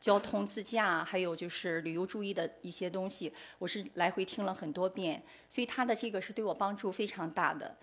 [0.00, 7.76] 交通自驾，还有就是旅游注意的一些东西，我是来回听了很多遍，所以他的这个是对我帮助非常大的。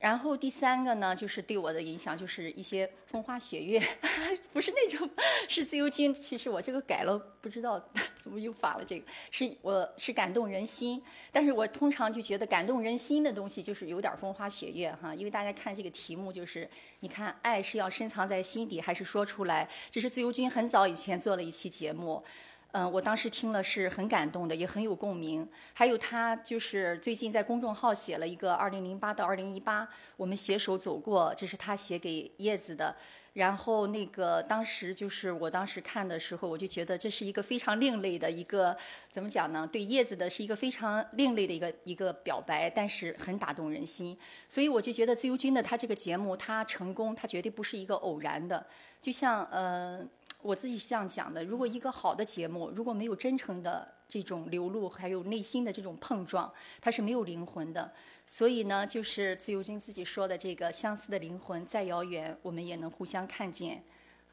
[0.00, 3.78] 然后第三个呢，就是对我的影响就是一些风花雪月，
[4.50, 5.08] 不是那种，
[5.46, 6.12] 是自由军。
[6.12, 7.78] 其实我这个改了，不知道
[8.16, 11.02] 怎么又发了这个，是我是感动人心。
[11.30, 16.66] 但是我通常就觉得感动人心的东西就是有点风花雪月哈，因为大家看这个题目就是，
[17.00, 19.68] 你看爱是要深藏在心底还是说出来？
[19.90, 22.24] 这是自由军很早以前做了一期节目。
[22.72, 25.48] 嗯，我当时听了是很感动的，也很有共鸣。
[25.72, 32.94] 还有他就是最近在公众号写了一个二零零八到二零一八，我们携手走过，这是他写给叶子的。
[33.32, 38.76] 然后那个当时就是我当时看的时候，我就觉得这是一个非常另类的一个
[39.10, 39.68] 怎么讲呢？
[39.70, 44.16] 对叶子的是一个非常另类的一个一个表白，但是很打动人心。
[44.48, 48.64] 所以我就觉得自由军的他这个节目他成功，他绝对不是一个偶然的，
[49.00, 50.06] 就像呃。
[50.42, 57.92] 我自己是这样讲的：如果一个好的节目，如果没有真诚的这种流露，还有内心的这种碰撞，它是没有灵魂的。
[58.26, 63.82] 所以呢，就是自由军自己说的这个相似的灵魂，再遥远，我们也能互相看见。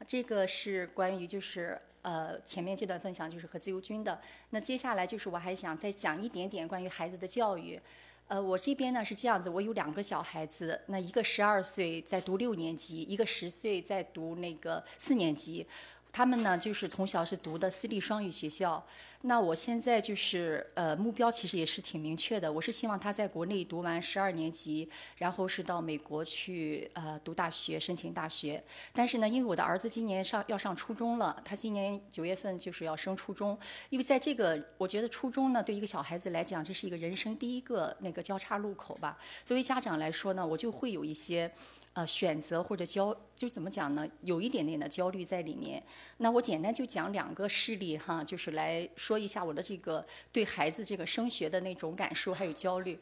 [0.06, 4.20] 这个是关于就是呃前面这段分享就是和自由军的。
[4.50, 7.80] 那接下来就是我还想再讲一点点关于孩子的教育。
[8.28, 15.66] 呃，我这边呢是这样子，我有两个小孩子，那一个十二岁在读六年级，一个十岁在读那个四年级。
[16.12, 18.84] 他们呢，就是从小是读的私立双语学校。
[19.22, 22.52] 那我现在就是呃，目标其实也是挺明确的。
[22.52, 28.62] 我是希望他在国内读完十二年级，然后是到美国去呃读大学，申请大学。
[28.92, 33.58] 但是呢，因为我的儿子今年上要上初中了，他今年九月份就是要升初中。
[33.90, 39.18] 因为在这个，我觉得初中呢，对一个小孩子来讲，这是一个人生第一个那个交叉路口吧。
[39.44, 41.50] 作为家长来说呢，我就会有一些。
[41.94, 44.06] 呃，选择或者焦，就怎么讲呢？
[44.20, 45.82] 有一点点的焦虑在里面。
[46.18, 52.98] 那我简单就讲两个事例哈，就是来说一下我的这个对孩子这个升学的那种感受还有焦虑。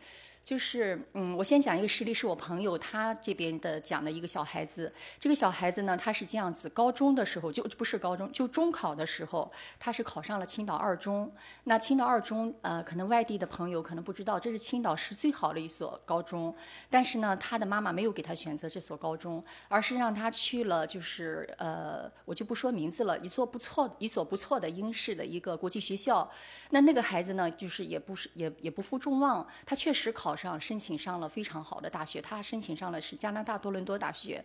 [0.47, 4.93] 就是，嗯，我先讲一个实例，是我朋友他这边的讲的一个小孩子。
[5.19, 11.29] 这个小孩子呢，他是这样子，高中的时候就不是高中，就中考的时候，他是考上了青岛二中。
[11.65, 16.55] 那青岛二中，呃，可能外地的朋友可能不知道，这是青岛市最好的一所高中。
[16.89, 26.31] 但是呢，他的妈妈没有给他选择这所高中，而是让他去了，就是呃，我就不说名字了，一所不错、一所不错的英式的一个国际学校。
[26.71, 30.36] 那那个孩子呢，就是也不是也也不负众望，他确实考。
[30.37, 34.45] 上申请上了非常好的大学，他申请上了是加拿大多伦多大学，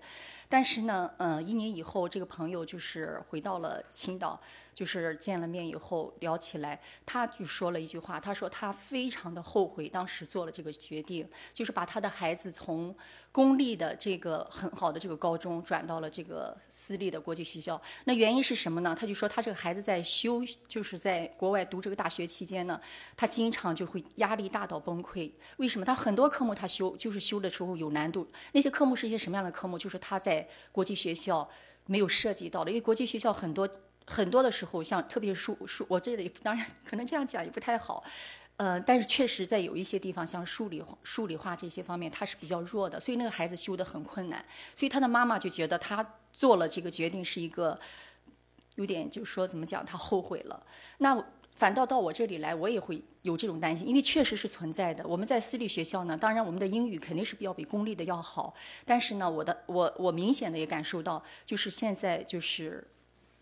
[0.52, 4.40] 但是呢，嗯，一年以后，这个朋友就是回到了青岛。
[4.74, 12.96] 就是见了面以后聊起来，他就说了一句话，他说他非常的后悔当时做了这个决定，就是把他的孩子从
[13.34, 17.80] 公立的这个很好的这个高中转到了这个私立的国际学校。
[18.06, 18.96] 那原因是什么呢？
[18.98, 22.80] 他就说他这个孩子在修，就是在国外读这个大学期间呢，
[23.18, 25.30] 他经常就会压力大到崩溃。
[25.58, 25.86] 为什么？
[25.86, 29.78] 他很多科目他修就是修的时候有难度，那些科目是一些什么样的科目？
[29.78, 30.41] 就是他在
[30.72, 31.50] 国际学校
[31.86, 33.70] 没有涉及到的，因为国际学校很多。
[34.08, 38.04] 很多的时候，像特别数数，我这里当然可能这样讲也不太好，
[38.58, 44.44] 呃，但是确实在有一些地方，像数理数理化这些方面，他是比较弱的，所以那个孩子修得很困难，
[44.76, 47.80] 所以他的妈妈就觉得他做了这个决定是一个
[48.76, 50.62] 有点，就是说怎么讲，他后悔了。
[50.98, 51.24] 那
[51.56, 55.08] 反倒到我这里来，我也会有这种担心，因为确实是存在的。
[55.08, 58.54] 我们在私立学校呢，当然我们的英语肯定是要比公立的要好，
[58.86, 62.88] 但是呢，我的我我明显的也感受到，就是现在就是。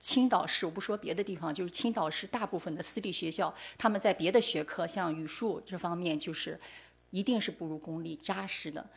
[0.02, 6.58] 青岛市，我不说别的地方，就是青岛市大部分的私立学校，他们在别的学科，像语数这方面，就是
[7.10, 8.90] 一定是不如公立扎实的。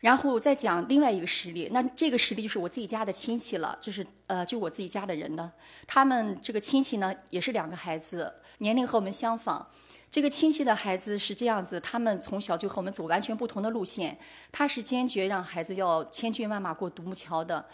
[0.00, 5.50] 然后再讲另外一个实例，那这个实例就是我自己家的亲戚了，就是呃，就我自己家的人的，
[5.86, 9.66] 他们这个亲戚呢，也是两个孩子，年龄和我们相仿。
[10.10, 14.18] 这个亲戚的孩子是这样子，他们从小就和我们走完全不同的路线，
[14.50, 17.64] 他是坚决让孩子要千军万马过独木桥的。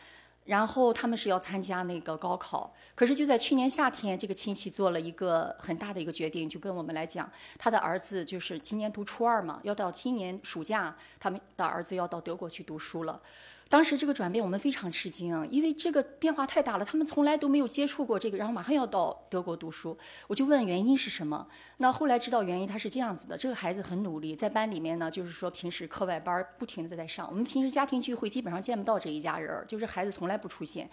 [0.47, 13.20] 然后他们是要参加那个高考，可是就在去年夏天，这个亲戚做了一个很大的一个决定，就跟我们来讲，他的儿子就是今年读初二嘛，要到今年暑假，他们的儿子要到德国去读书了。
[13.69, 19.99] 当时这个转变我们非常吃惊，因为这个变化太大了，他们从来都没有接触过这个，然后马上要到德国读书，
[20.29, 21.49] 我就问原因是什么。
[21.79, 27.27] 那后来知道原因，他是这样子的：这个孩子很努力，在班里面呢，就是说平时课外班不停的在上。
[27.29, 30.89] 我们平时家庭聚会基本上见不到这一家人，就是孩子从来不出现，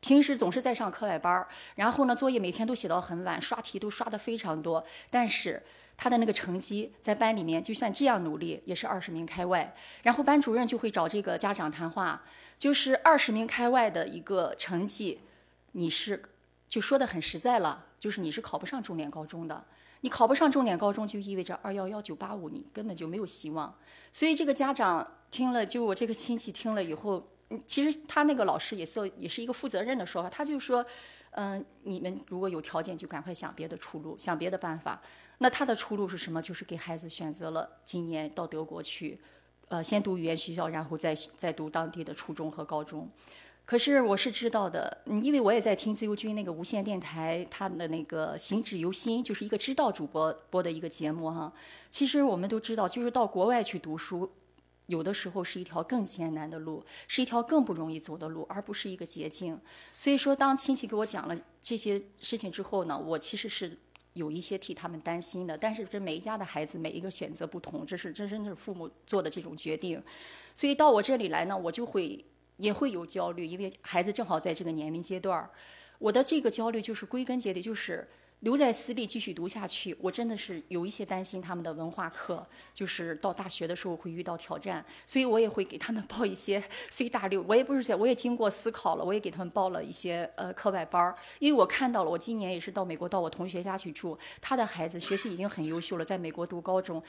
[0.00, 1.46] 平时总是在上课外班，
[1.76, 5.62] 然后呢作业每天都写到很晚，刷题都刷的非常多，但是。
[5.96, 9.74] 他的那个成绩在班里面，就算这样努力，也是二十名开外。
[10.02, 12.22] 然后班主任就会找这个家长谈话，
[12.58, 15.20] 就是二十名开外的一个成绩，
[15.72, 16.22] 你是
[16.68, 19.64] 就说的很实在了，就是你是考不上重点高中的。
[20.00, 23.72] 你考不上重点高中，就意味着二幺幺九八五你根本就没有希望。
[24.12, 27.30] 所以这个家长听了，就我这个亲戚听了以后，
[27.64, 30.84] 其实他那个老师也说也是一个负责任的说法，他就说，
[31.30, 35.00] 嗯、你们如果有条件，就赶快想别的出路，想别的办法。
[35.42, 36.40] 那他的出路是什么？
[36.40, 39.18] 就是给孩子选择了今年到德国去，
[39.66, 43.10] 呃，先读语言学校，然后再再读当地的初中和高中。
[43.64, 51.52] 可是我是知道的，因为我也在听自由军那个无线电台，他的那个行止由心，就是一个知道主播播的一个节目哈。
[51.90, 54.30] 其实我们都知道，就是到国外去读书，
[54.86, 59.58] 有的时候是一条更艰难的路，是一条更不容易走的路，而不是一个捷径。
[59.96, 63.78] 所以说，当亲戚给我讲了这些事情之后呢，我其实是
[64.14, 65.56] 有一些替他们担心的。
[65.56, 70.02] 但是这每一家的孩子每一个选择不同，这是真真的是父母做的这种决定。
[70.54, 72.24] 所以到我这里来呢，我就会
[72.56, 75.50] 也会有焦虑，因为孩子正好在这个年龄阶段儿。
[75.98, 78.08] 我的这个焦虑就是归根结底就是
[78.42, 87.40] 留在私立继续读下去，我真的是有一些担心他们的文化课，就是到大学的时候会遇到挑战，所以我也会给他们报一些随大六。
[87.46, 97.00] 我也不是，我也经过思考了，我也给他们报了一些呃课外班儿，因为我看到了，我今年也是到美国到我同学家去住，他的孩子学习已经很优秀了，在美国读高中，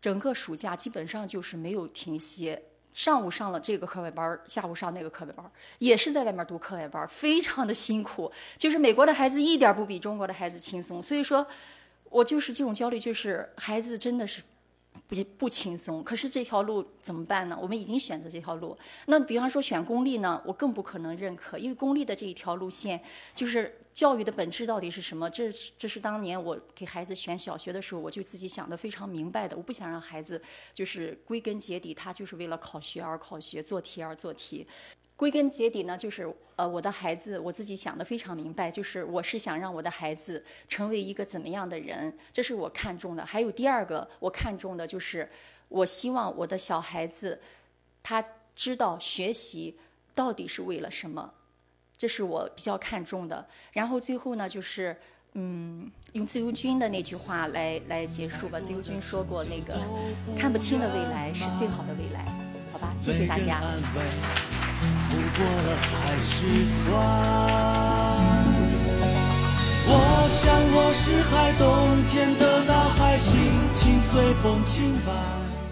[0.00, 2.62] 整个暑假基本上就是没有停歇。
[2.94, 5.44] 上午上了这个课外班，下午上那个课外班，
[5.80, 8.30] 也是在外面读课外班，非常的辛苦。
[8.56, 11.44] 就是美国的孩子一点不比中国的孩子轻松，所以说，
[12.08, 14.40] 我就是这种焦虑，就是孩子真的是
[15.08, 16.04] 不不轻松。
[16.04, 17.58] 可是这条路怎么办呢？
[17.60, 18.78] 我们已经选择这条路。
[19.06, 23.02] 那比方说选公立呢，我更不可能认可，因为公立的这一条路线
[23.34, 25.30] 就是教育的本质到底是什么？
[25.30, 29.56] 这这是当年我给孩子选小学的时候，我就自己想的非常明白的。
[29.56, 30.42] 我不想让孩子
[30.72, 34.66] 就是归根结底，他就是为了考学而考学，做题而做题。
[35.16, 43.24] 归根结底呢，就是呃，我的孩子我自己想的非常明白，就是我是想让我的孩子成为一个怎么样的人，这是我看中的。
[43.24, 45.30] 还有第二个我看中的就是，
[45.68, 47.40] 我希望我的小孩子
[48.02, 48.24] 他
[48.56, 49.78] 知道学习
[50.16, 51.32] 到底是为了什么，
[52.04, 53.46] 这是我比较看重的。
[53.72, 54.94] 然后最后呢，就是
[55.32, 58.60] 嗯，用自由军的那句话来来结束吧。
[58.60, 59.74] 自由军说过，那个
[60.38, 62.26] 看不清的未来是最好的未来，
[62.70, 62.92] 好吧？
[62.98, 63.62] 谢谢大家。
[69.86, 73.40] 我想我是海，冬天的大海，心
[73.72, 75.43] 情随风轻摆。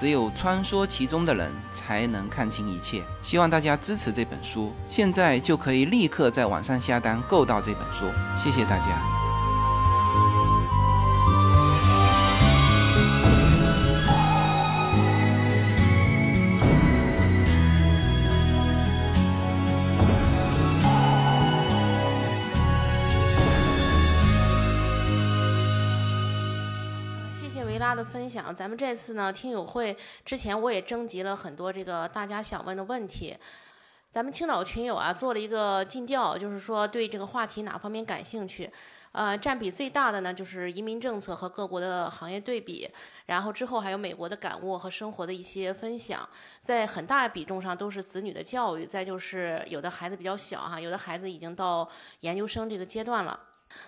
[0.00, 3.02] 只有穿梭其中的人才能看清一切。
[3.20, 8.06] 希望大家支持这本书，现在就可以立刻在网上下单购到这本书。
[8.34, 9.29] 谢谢大家。
[27.90, 28.54] 谢谢维拉的分享。
[28.54, 33.36] 咱们这次呢，听友会之前我也征集了很多这个大家想问的问题。
[34.12, 38.70] 咱们青岛群友啊做了一个尽调，就是说对这个话题哪方面感兴趣。
[39.10, 42.88] 呃，占比最大的呢就是移民政策和各国的行业对比，
[43.26, 46.28] 然后之后还有美国的感悟和生活的一些分享，
[46.60, 51.88] 在很大比重上都是子女的教育，再就是有的孩子比较小哈，有的孩子已经到
[52.20, 53.38] 研究生这个阶段了。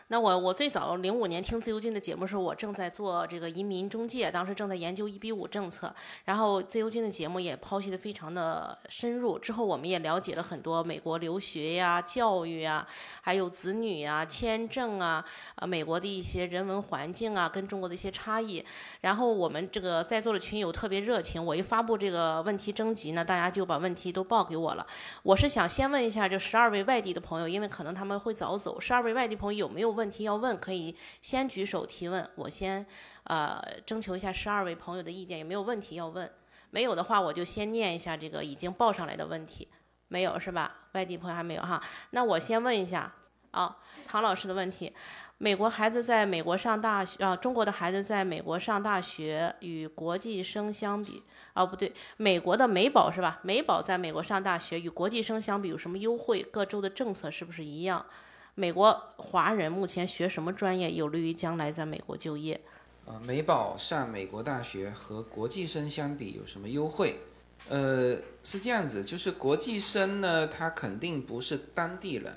[0.08, 9.38] 那我我最早零五年听自由军的节目的时候，我正在做这个移民中介，当时正在研究一比五政策，然后自由军的节目也剖析的非常的深入。
[9.38, 12.86] 之后我们也了解了很多美国留学呀、教育呀，
[13.20, 15.24] 还有子女呀、签证啊，
[15.56, 18.64] 呃，美国的一些人文环境啊，跟中国的一些差异。
[19.00, 24.86] 然后我们这个在座的群友特别热情，我一发布这个问题征集呢，大家就把问题都报给我了。
[25.22, 28.78] 我是想先问一下这十二位外地的朋友，因为可能他们会早走。
[28.80, 30.56] 十二位外地朋友有没有问题要问？
[30.58, 32.86] 可以先举手提问，我先
[33.24, 36.30] 呃征求一下十二位朋友的意见，有没有问题要问？
[36.70, 39.68] 没有的话，我就先念一下这个已经报上来的问题。
[40.08, 40.74] 没有是吧？
[40.92, 41.82] 外地朋友还没有哈。
[42.10, 43.10] 那我先问一下
[43.50, 44.92] 啊，唐老师的问题：
[45.38, 51.22] 美国孩子在美国上大学啊，中国的孩子在美国上大学与国际生相比，
[51.54, 53.40] 哦不对，美国的美宝是吧？
[53.42, 56.42] 美宝在美国上大学与国际生相比有什么优惠？
[56.42, 58.04] 各州的政策是不是一样？
[58.54, 62.60] 美国华人目前学什么专业有利于将来在美国就业？
[63.06, 67.20] 呃，美宝上美国大学和国际生相比有什么优惠？
[67.68, 72.34] 呃，是这样子，就是国际生呢，他肯定不是当地人。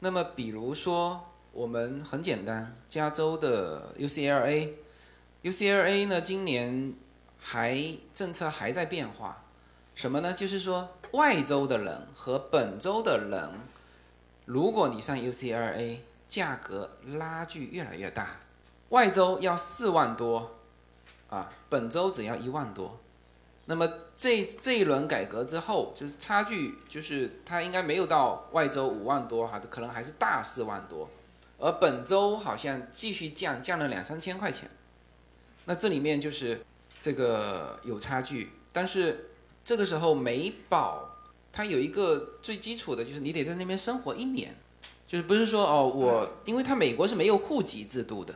[0.00, 6.92] 那么，比如说，我们很简单，加州的 UCLA，UCLA 呢，今年
[7.38, 9.44] 还政策还在变化，
[9.94, 10.34] 什么呢？
[10.34, 13.48] 就是说，外州的人和本州的人，
[14.44, 18.40] 如果你上 UCLA，价格拉距越来越大，
[18.88, 20.58] 外州要四万多，
[21.28, 22.98] 啊，本州只要一万多。
[23.66, 31.08] 那么这这一轮改革之后，就是差距，就是它应该没有到外州五万多哈，可能还是大四万多，
[31.58, 34.68] 而本周好像继续降，降了两三千块钱。
[35.66, 36.60] 那这里面就是
[37.00, 39.30] 这个有差距，但是
[39.64, 41.11] 这个时候美保
[41.52, 44.56] 它有一个最基础的就是你得在那边生活一年，
[45.06, 48.34] 就是不是说哦我，因为它美国是没有户籍制度的，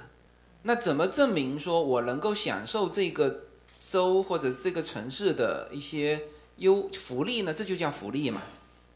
[0.63, 3.43] 那怎么证明说我能够享受这个？
[3.79, 6.25] 州或者这个城市的一些
[6.57, 8.43] 优福利呢，这就叫福利嘛。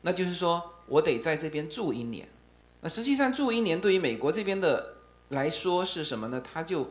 [0.01, 2.27] 那就是说我得在这边住一年。
[2.81, 4.97] 那实际上住一年对于美国这边的
[5.29, 6.43] 来说是什么呢？
[6.43, 6.91] 他就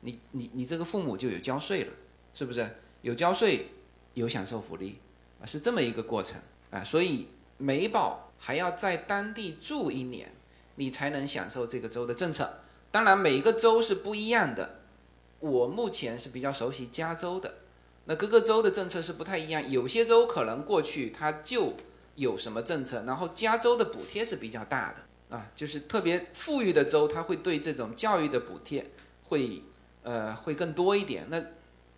[0.00, 1.92] 你你你这个父母就有交税了，
[2.34, 2.68] 是不是？
[3.02, 3.68] 有交税
[4.14, 4.98] 有享受福利
[5.40, 6.38] 啊，是这么一个过程
[6.70, 6.84] 啊。
[6.84, 10.32] 所以美保还要在当地住一年，
[10.76, 12.60] 你才能享受这个州的政策。
[12.90, 14.76] 当然每个州是不一样的。
[15.40, 17.58] 我目前是比较熟悉加州的，
[18.06, 21.74] 那各个州的政策是不太一样，有些州可能过去它就
[22.16, 28.90] 有什么政策，然后加州的补贴是比较大的啊，就是特别富裕的州，它会对这种教育的补贴
[29.28, 29.62] 会
[30.02, 31.40] 呃会更多一点，那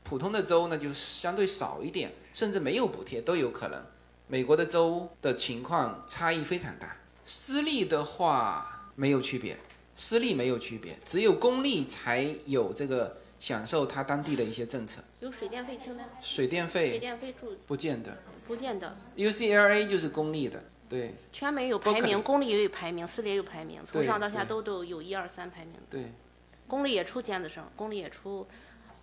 [0.03, 3.83] 普通的州呢就相对少一点，甚至没有补贴都有可能。
[4.31, 9.59] 美国的州的情况差异非常大，私立的话没有区别，
[9.97, 13.17] 私立没有区别，只有公立才有这个。
[13.41, 16.07] 享受它当地的一些政策，有水电费清单。
[16.21, 18.15] 水电费，水电费住不见得，
[18.47, 18.95] 不见得。
[19.17, 21.15] UCLA 就是公立的，对。
[21.33, 25.73] 全美有排名，公立也有排名，私立也有排名，从上到下都都有一二三排名。
[25.89, 26.13] 对。
[26.67, 28.47] 公立也出尖子生，公立也出，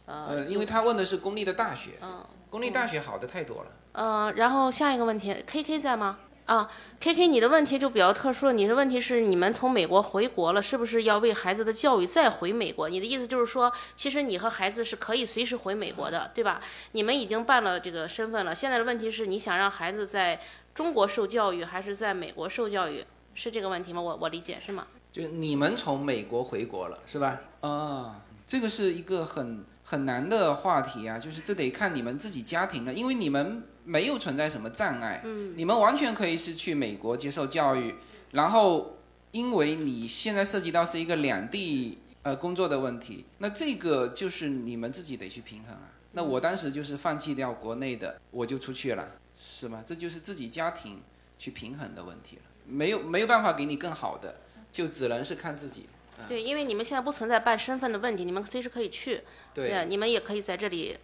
[0.06, 0.28] 呃。
[0.28, 1.94] 呃，因为他问的是公立的大学。
[2.04, 2.24] 嗯。
[2.52, 3.72] 公立大学好的太多了。
[3.98, 6.20] 呃，然后下一个问题，KK 在吗？
[6.46, 6.70] 啊
[7.00, 8.52] ，K K，你的问题就比较特殊。
[8.52, 12.88] 你的问题是，你们从美国回国了，是不是要为孩子的教育再回美国？
[12.90, 16.62] 你的意思就是说，其实你和孩子是可以随时回美国的，对吧？
[16.92, 18.54] 你们已经办了这个身份了。
[18.54, 20.40] 现在的问题是你想让孩子在
[20.76, 23.04] 中国受教育，还是在美国受教育？
[23.34, 24.00] 是这个问题吗？
[24.00, 24.86] 我我理解是吗？
[25.12, 27.40] 就你们从美国回国了，是吧？
[27.62, 33.64] 啊，这个是一个很很难的话题啊，就是这得看你们自己家庭了，因为你们。
[33.88, 37.96] 没有存在什么障碍，嗯，你们完全可以是去美国接受教育，
[38.32, 38.98] 然后
[39.32, 45.94] 因为你现在涉及到是一个两地呃工作的问题，那这个就是你们自己得去平衡啊。
[46.12, 49.82] 那我当时就是放弃掉国内的，我就出去了，是吗？
[49.86, 51.02] 这就是自己家庭
[51.40, 55.88] 去平衡的问题了，没有没有办法给你更好的，就只能是看自己。
[56.28, 59.22] 对，因为你们现在不存在办身份的问题，你们随时可以去，
[59.54, 60.98] 对，你们也可以在这里。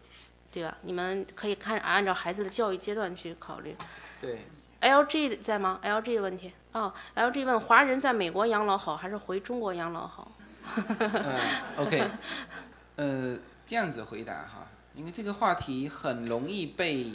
[0.53, 0.77] 对吧？
[0.83, 3.75] 你们可以看按照孩子的教育阶段去考虑。
[4.21, 4.45] 对。
[4.81, 10.29] LG 在吗？LG 的问题哦，LG 问华人在美国养老好还是回中国养老好？
[10.75, 11.39] 嗯
[11.77, 12.03] ，OK。
[12.97, 17.13] 呃，这样子回答哈，因为这个话题很容易被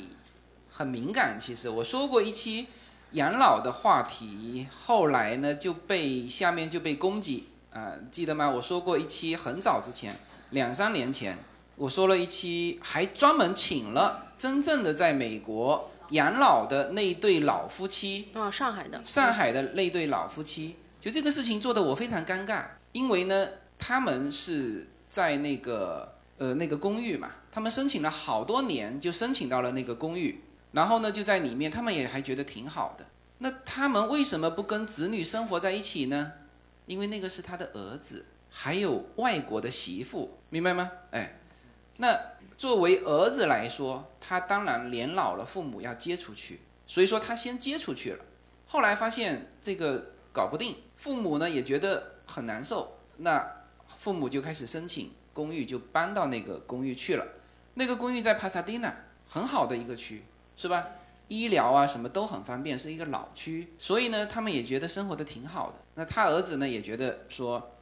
[0.71, 1.39] 很敏感。
[1.39, 2.69] 其实我说过一期
[3.13, 8.49] 养老的话题，后来呢就被下面就被攻击啊，记得吗？
[8.49, 10.17] 我说过一期很早之前，
[10.51, 11.39] 两三年前。
[11.79, 18.31] 我说了一期，还专门请了真正的在美国养老的那对老夫妻。
[18.35, 19.01] 哦，上海的。
[19.05, 23.49] 上海的那对老夫妻，就这个事情做的我非常尴尬，因为呢，
[23.79, 30.41] 他们是在那个呃那个公寓嘛，他们申请了好多年，就申请到了那个公寓，
[30.73, 33.07] 然后呢就在里面，他们也还觉得挺好的。
[33.39, 36.33] 那他们为什么不跟子女生活在一起呢？
[36.87, 40.91] 因为那个是他的儿子，还有外国的媳妇，明白吗？
[41.13, 41.38] 哎。
[42.01, 42.17] 那
[42.57, 48.25] 作为儿子来说，他当然年老了，父母要接出去，所以说他先接出去了。
[48.67, 57.27] 后来发现这个搞不定，父母呢也觉得很难受，那父母就开始申请公寓，就搬到那个公寓去了。
[57.75, 58.95] 那个公寓在帕萨蒂纳，
[59.29, 60.23] 很好的一个区，
[60.57, 60.87] 是吧？
[61.27, 65.75] 医疗啊什么都很方便，是一个老区，所以呢他们也觉得生活的挺好的。
[65.97, 67.73] 那他儿子呢也觉得说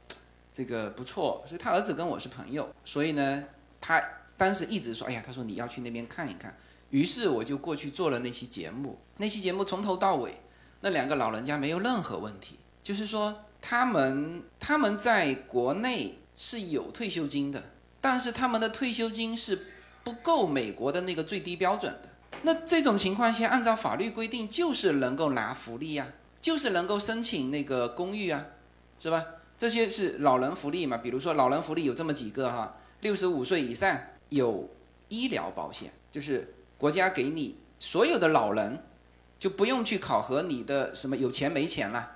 [0.51, 3.43] 这个不错，所以他儿子跟我是朋友，所以呢。
[3.87, 4.03] 他
[4.35, 6.53] 当时一直说：“哎呀，他说你要去那边看一看。”
[6.91, 8.99] 于是我就过去做了那期节目。
[9.15, 10.41] 那期节目从头到尾，
[10.81, 12.59] 那两个老人家没有任何问题。
[12.83, 17.63] 就是说，他们他们在国内是有退休金的，
[18.01, 19.67] 但是他们的退休金是
[20.03, 22.09] 不够美国的那个最低标准的。
[22.41, 26.07] 那这种情况下，按照法律规定，就是能够拿福利呀，
[26.41, 28.45] 就是能够申请那个公寓啊，
[28.99, 29.23] 是吧？
[29.57, 30.97] 这些是老人福利嘛？
[30.97, 33.97] 比如说老人福利有这么几个哈，六十五岁以上
[34.29, 34.69] 有
[35.09, 38.83] 医疗保险，就是国家给你所有的老人
[39.39, 42.13] 就不用去考核你的什么有钱没钱了。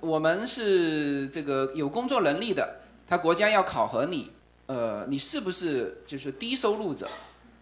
[0.00, 4.30] 我们是这个有工作能力的，他国家要考核你，
[4.66, 7.08] 呃，你是不是就是低收入者？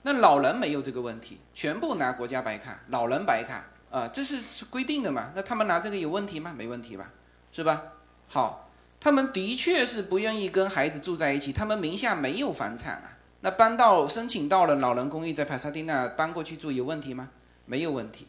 [0.03, 5.33] 那老人没有这个问题，全部拿国家白卡，老人白卡啊，这是是规定的嘛？
[5.35, 6.53] 那他们拿这个有问题吗？
[6.57, 7.11] 没问题吧？
[7.51, 7.83] 是吧？
[8.29, 8.66] 好，
[9.01, 13.19] 他们的确是不愿意跟孩子住在一起，他们名下没有房产啊。
[13.41, 17.31] 那搬到申请到了老人公寓，在帕萨蒂纳搬过去住有问题吗？
[17.67, 18.27] 没有问题。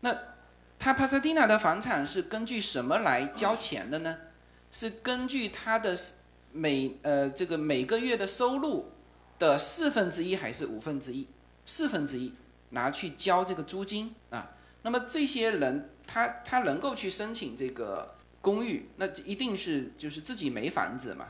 [0.00, 0.16] 那
[0.78, 4.16] 他帕萨蒂纳的房产是根据什么来交钱的呢？
[4.70, 5.94] 是根据他的
[6.52, 8.92] 每呃这个每个月的收入
[9.38, 11.26] 的四分之一还是五分之一？
[11.66, 12.32] 四分之一
[12.70, 14.52] 拿去交这个租金啊。
[14.82, 21.26] 那么这些人他他能够去申请这个公寓，那一定是就是自己没房子嘛，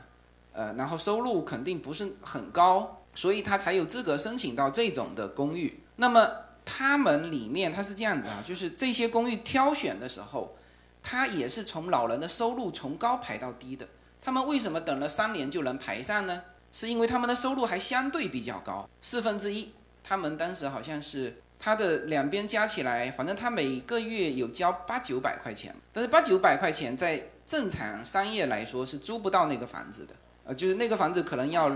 [0.53, 5.79] 呃，然后收入肯定不是很高，所以他才有资格申请到这种的公寓。
[5.97, 6.29] 那么
[6.63, 10.55] 他们里面他是这样子啊，就是这些公寓挑选的时候，
[11.03, 13.87] 他也是从老人的收入从高排到低的。
[14.21, 16.43] 他们为什么等了三年就能排上呢？
[16.71, 19.73] 是因为他们的收入还相对比较高，四分之一。
[20.03, 31.71] 他们当时好像是他的两边加起来，反正他每个月有交八九百块钱，但是八九百块钱在正常商业来说是租不到那个房子的，呃，就是那个房子可能要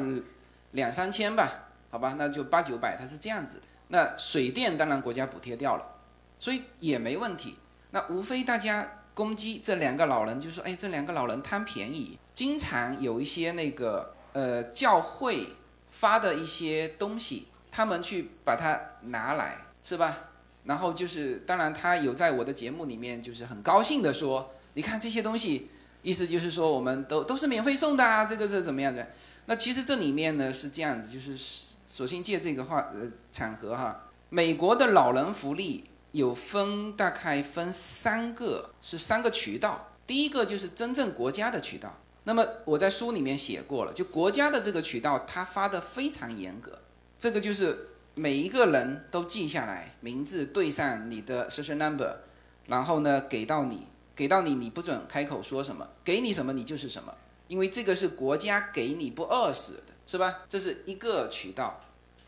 [0.71, 3.63] 两三千吧，好吧，那就八九百，它是这样子的。
[3.89, 5.85] 那水电当然国家补贴掉了，
[6.39, 7.55] 所以也没问题。
[7.91, 15.45] 那无非大家攻击这两个老人，就说，哎，这两个老人贪便宜，经常有一些那个呃教会
[15.91, 20.17] 发的一些东西，他们去把它拿来，是吧？
[20.63, 25.69] 然后就是，当然他有在我的节目里面，就是很高兴的说，你看这些东西，
[26.01, 29.07] 意思就是说我们都都是免费送的啊，这个是怎么样的？
[29.45, 31.37] 那其实这里面呢是这样子，就是
[31.85, 35.83] 索性借这个话呃场合哈，美国的老人福利
[36.13, 39.91] 有分大概分三个，是三个渠道。
[40.07, 46.79] 第一个就是真正国家的渠道，那么我在书里面写过了，就国家的这个渠道，它发的非常严格，
[47.19, 52.15] 这个就是每一个人都记下来，名字对上你的 social number，
[52.67, 57.13] 然后呢给到你，给到你你不准开口说什么，给你什么你就是什么，
[57.49, 60.43] 因为这个是国家给你不饿死的，是吧？
[60.47, 61.81] 这是一个渠道。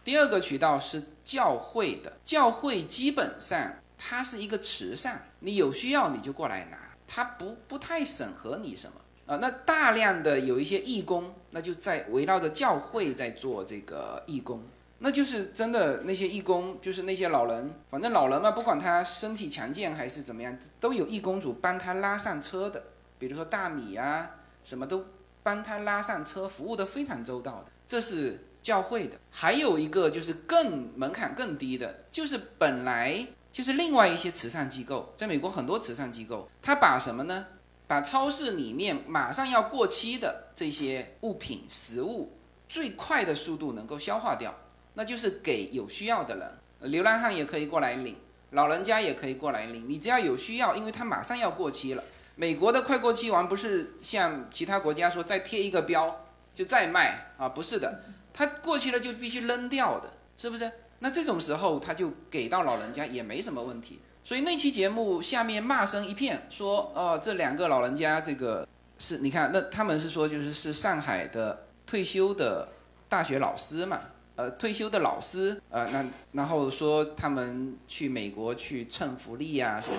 [0.03, 6.77] 第二个渠道是教会的，教会基本上它是一个慈善，你有需要你就过来拿，
[7.07, 9.37] 它不不太审核你什么啊。
[9.37, 14.61] 那大量的有一些义工，那就在围绕着教会在做这个义工，
[14.99, 22.83] 那就是真的那些义工，就是那些老人，反正老人嘛，不管他身体强健还是怎么样，都有义工组帮他拉上车的，
[23.17, 24.31] 比如说大米啊，
[24.63, 25.05] 什么都
[25.43, 28.43] 帮他拉上车，服务的非常周到的，这是。
[28.59, 37.45] 教会的，还有一个就是更门槛更低的，就是本来就是另外一些慈善机构，在美国很多慈善机构，他把什么呢？
[37.85, 42.33] 把超市里面马上要过期的这些物品、食物，
[42.67, 44.53] 最快的速度能够消化掉，
[44.97, 48.17] 那就是给有需要的人，流浪汉也可以过来领，
[48.49, 52.03] 老人家也可以过来领，你只要有需要，因为它马上要过期了。
[52.35, 56.25] 美国的快过期完不是像其他国家说再贴一个标
[56.55, 58.01] 就再卖啊，不是的。
[58.33, 60.71] 它过期了就必须扔掉的，是不是？
[60.97, 63.99] 那这种时候他就给到老人家也没什么问题。
[64.23, 68.67] 所以那期节目下面骂声一片，说哦这两个老人家这个
[68.97, 72.67] 是你看那他们是说就是是上海的退休的
[73.07, 74.01] 大学老师嘛，
[74.37, 79.97] 呃退休的老师呃那然后说他们去美国去蹭福利呀什么，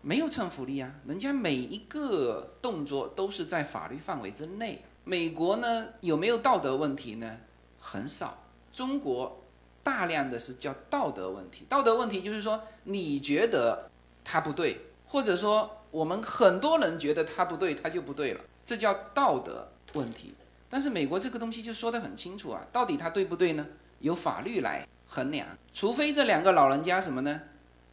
[0.00, 4.82] 没有蹭福利啊，人家每一个动作都是在法律范围之内。
[5.04, 7.38] 美国呢有没有道德问题呢？
[7.78, 8.38] 很少。
[8.72, 9.42] 中国
[9.82, 11.66] 大量的是叫道德问题。
[11.68, 13.90] 道德问题就是说你觉得
[14.24, 20.34] 他不对，或者说我们很多人觉得他不对，他就不对了，这叫道德问题。
[20.72, 23.66] 但是美国这个东西就说得很清楚啊，到底他对不对呢？
[23.98, 25.46] 由法律来衡量。
[25.70, 27.42] 除非这两个老人家什么呢？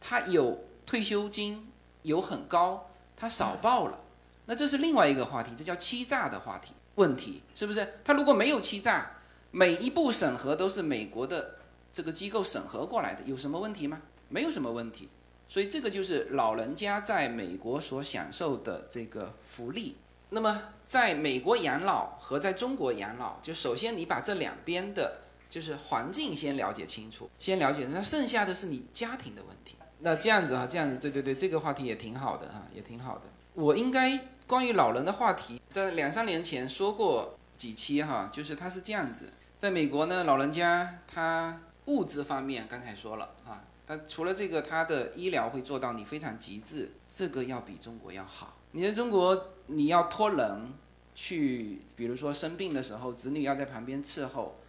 [0.00, 1.70] 他有退休金，
[2.04, 4.00] 有很高，他少报了，
[4.46, 6.72] 那这是另外一个话题，这叫欺诈的话题。
[6.94, 7.86] 问题是不是？
[8.02, 9.10] 他如果没有欺诈，
[9.50, 11.56] 每一步审核都是美国的
[11.92, 14.00] 这个机构审核过来的，有什么问题吗？
[14.30, 15.10] 没有什么问题。
[15.50, 19.96] 所以这个就是老人家在美国所享受的这个福利。
[20.30, 25.18] 那么在美国养老和在中国养老，就首先你把这两边的
[25.48, 29.76] 就是环境先了解清楚，先了解，那剩下的是你家庭的问题。
[29.98, 33.22] 那这样子啊，这样子，对对对，这个话题也挺好的哈，也挺好的。
[33.54, 48.54] 我应该关于老人的话题，在两三年前说过几期哈，就是他是这样子，在美国呢，老人家他物质方面刚才说了啊，他除了这个，他的医疗会做到你非常极致，这个要比中国要好。
[48.72, 50.72] 你在中国，你要托人
[51.12, 54.60] 去，比如说生病的时候，子女要在旁边伺候。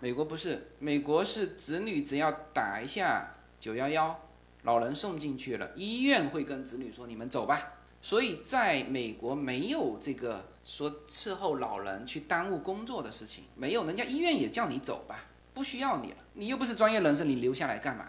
[0.00, 4.18] 美国不是，美国是子女只要打一下九幺幺，
[4.62, 7.74] 老人送进去了，医院会跟子女说你们走吧。
[8.00, 18.08] 所以在美国没有这个说伺候老人去耽误工作的事情，没有，人家医院也叫你走吧，不需要你了，你又不是专业人士，你留下来干嘛？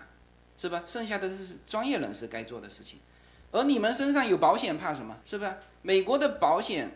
[0.57, 0.81] 是吧？
[0.85, 2.99] 剩下的是专业人士该做的事情。
[3.51, 5.17] 而你们身上有保险，怕什么？
[5.25, 5.53] 是不是？
[5.81, 6.89] 美国的保险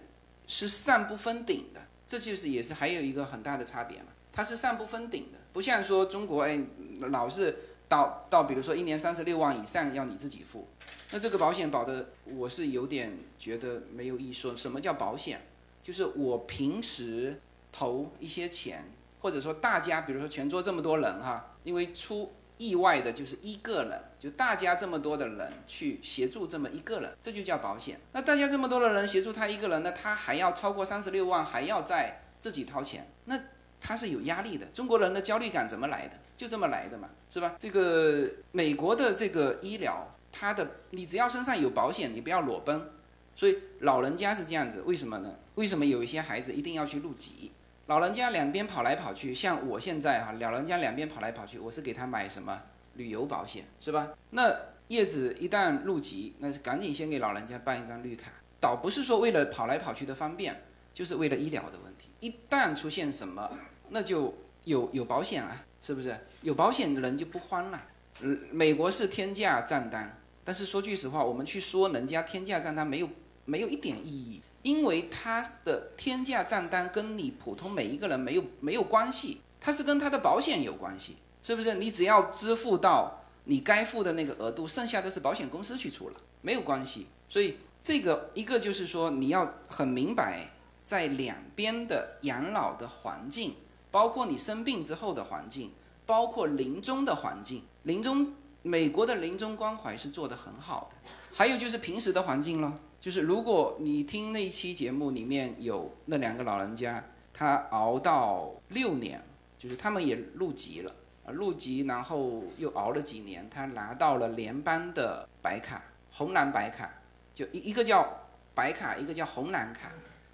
[0.48, 4.06] 是上不封顶的，这就是也是还有一个很大的差别嘛。
[4.32, 6.62] 它是上不封顶的，不像说中国哎，
[7.00, 7.58] 老是
[7.90, 10.68] 到到比如说一年三十六万以上要你自己付，
[11.12, 14.56] 那这个保险保的我是有点觉得没有意思。
[14.56, 15.42] 什么叫保险？
[15.84, 17.42] 就是我平时
[17.72, 18.86] 投一些钱，
[19.20, 22.32] 或者说大家比如说全桌这么多人哈，因为出。
[22.58, 28.00] 意外的就是一个人，就大家这么多的人去协助这么一个人，这就叫保险。
[28.14, 33.40] 那大家这么多的人协助他一个人，那他还要超过三十六万，还要再自己掏钱，那
[33.80, 34.66] 他是有压力的。
[34.68, 36.14] 中国人的焦虑感怎么来的？
[36.38, 37.56] 就这么来的嘛，是吧？
[37.58, 42.90] 这个美国的这个医疗，它的你只要身上有保险，你不要裸奔。
[43.38, 45.36] 所以老人家是这样子，为什么呢？
[45.56, 47.52] 为什么有一些孩子一定要去入籍？
[47.88, 52.64] 老人家两边跑来跑去，像我现在哈，老人家两边跑来跑去，我是给他买什么
[52.96, 54.10] 旅游保险，是吧？
[54.32, 54.52] 那
[54.88, 60.64] 叶子一旦入籍，那是赶紧先给老人家办一张绿卡，倒不是说为了跑来跑去的方便，
[60.94, 62.10] 就是为了医疗的问题。
[62.22, 63.52] 一旦出现什么，
[63.90, 64.34] 那就
[64.64, 66.18] 有有保险啊，是不是？
[66.42, 67.80] 有保险的人就不慌了。
[68.22, 73.10] 嗯，美国是天价账单，但是说句实话，我们去说人家天价账单没有
[73.46, 74.42] 没有一点意义。
[74.66, 81.76] 因为他的天价账单跟你普通每一个人没有没有关系，他是跟他的保险有关系，是不是？
[81.76, 87.06] 你只要支付到你该付的那个额度，剩下的是保险公司去出了，没有关系。
[87.30, 90.50] 所以这个一个就是说你要很明白，
[90.84, 93.54] 在两边的养老的环境，
[93.92, 95.74] 包括你生病之后的环境，
[96.08, 102.80] 包括临终的环境，临终美国的临终关怀是做得很好的，还有就是平时的环境了。
[103.06, 109.24] 就是如果你听那一期节目里面有那两个老人家，他熬到六年，
[109.60, 110.92] 就是他们也入籍了
[111.24, 115.84] 啊，入籍然后又熬了几年，他拿到了联邦的白卡，
[116.14, 116.92] 红蓝白卡，
[117.36, 118.12] 就一一个叫
[118.56, 119.92] 白卡，一个叫红蓝卡，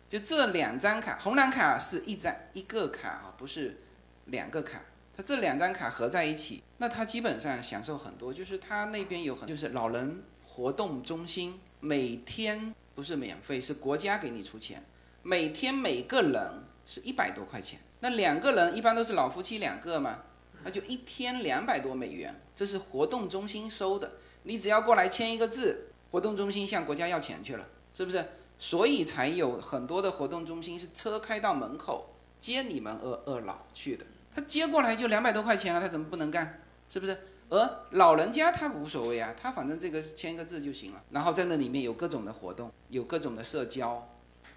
[0.08, 3.82] 就这两张卡，红蓝卡是一张一个卡啊，不是
[4.28, 4.80] 两个卡，
[5.14, 11.60] 他这两张卡合在一起，那他基本上享受很多，就是他那边有很就是老人活动中心。
[11.82, 14.86] 每天不是免费，是国家给你出钱。
[15.24, 20.20] 每天每个人是一百多块钱，那两个人一般都是老夫妻两个嘛，
[20.64, 24.14] 那就一天两百多美元，这是活动中心收的。
[24.44, 28.24] 你只要过来签一个字，活动中心向国家要钱去了，是不是？
[28.58, 34.06] 所以才有很多的活动中心是车开到门口接你们二二老去的。
[34.36, 36.62] 他接过来就两百多块钱了，他怎么不能干？
[36.90, 37.18] 是不是？
[37.52, 41.04] 而老人家他无所谓啊，他反正这个签个字就行了。
[41.12, 44.08] 然后在那里面有各种的活动，有各种的社交。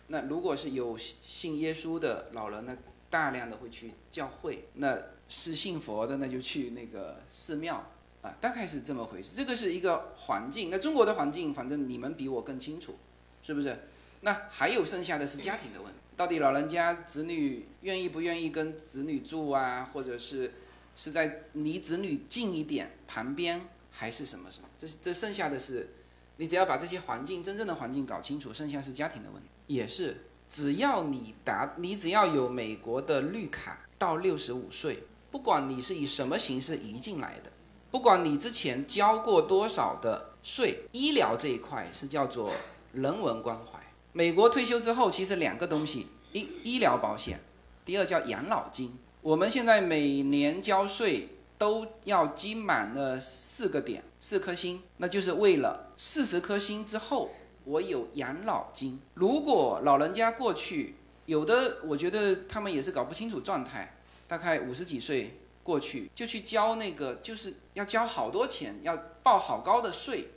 [0.06, 2.76] 那如果是有信耶稣的老人，呢
[3.10, 7.84] 大量的会去教会；那是信佛的，那就去那个寺庙
[8.22, 9.34] 啊，大概是这么回事。
[9.34, 10.70] 这个是一个环境。
[10.70, 12.94] 那中国的环境，反正你们比我更清楚，
[13.42, 13.88] 是不是？
[14.20, 20.52] 那还有剩下的是家庭的问题，到底老人家子女愿意不愿意跟子女住啊，或者是？
[20.96, 24.68] 是在离子女近一点旁边，还是什么什么？
[24.78, 25.94] 这这剩下的是，
[26.36, 29.48] 你只要把这些环境真正的环境搞清楚，剩下是家庭的问题。
[29.66, 37.50] 也是，只要你达，你只要有美国的绿卡到六十五岁，不管你是以什么形式移进来的，
[37.90, 42.52] 不管你之前交过多少的税，医疗这一块是叫做
[42.92, 43.80] 人文关怀。
[44.12, 47.40] 美国退休之后，其实两个东西：一医疗保险，
[47.84, 48.96] 第二叫养老金。
[49.24, 57.30] 我们现在每年交税都要积满了四个点，四颗星，那就是为了四十颗星之后
[57.64, 59.00] 我有养老金。
[59.14, 63.96] 如果老人家过去有的，我觉得他们也是搞不清楚状态，
[64.28, 70.28] 大概五十几岁过去就去交那个，就是要交好多钱，要报好高的税，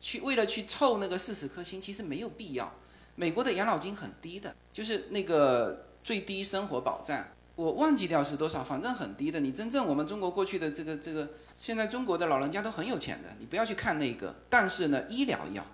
[0.00, 2.74] 去为了去凑那个四十颗星，其实没有必要。
[3.14, 7.24] 美国的养老金很低的，就是那个最低生活保障。
[7.54, 9.38] 我忘记掉是多少，反正很低的。
[9.40, 14.34] 你真正我们中国过去的这个这个，现在中国的老人家都很有钱的，你不要去看那个。
[14.48, 15.64] 但是呢，医疗要，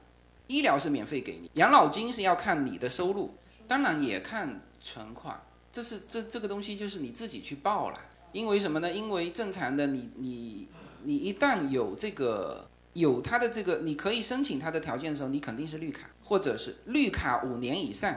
[0.49, 3.35] 医疗是免费给你，养老金是要看你的收入，
[3.69, 5.41] 当然也看存款。
[5.73, 8.01] 这是这这个东西就是你自己去报了，
[8.33, 8.93] 因为什么呢？
[8.93, 10.67] 因为正常的你你
[11.05, 18.13] 你一旦有这个有他的这个，你可以申请他的条件的时候，你肯定是绿卡，或者是绿卡五年以上，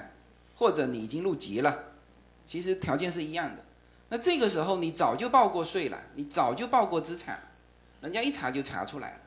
[0.56, 1.91] 或者你已经入籍了。
[2.46, 3.64] 其实条件是一样的，
[4.10, 7.40] 那这个时候你早就报过税了，你早就报过资产，
[8.02, 9.18] 人家一查就查出来了。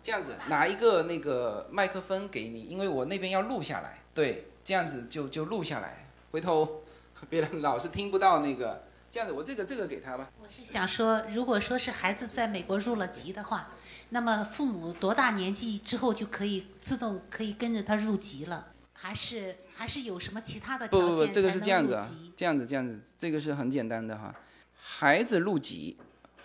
[0.00, 6.82] 这样子拿一个那个麦克风给你，因为我那边要录下来，对，这样子就就录下来，回头
[7.28, 8.84] 别人老是听不到那个。
[9.10, 10.28] 这样子，我这个这个给他吧。
[10.38, 13.70] 我是想说，如果说是孩子在美国入了籍的话，
[14.10, 18.66] 那么父母多大年纪之后就可以自动可以跟着他入籍了？
[18.92, 24.34] 还是还是有什么其他的条件不不不，这个是这样子啊这样子这样子，这个是很简单的哈。
[24.74, 25.96] 孩子入籍，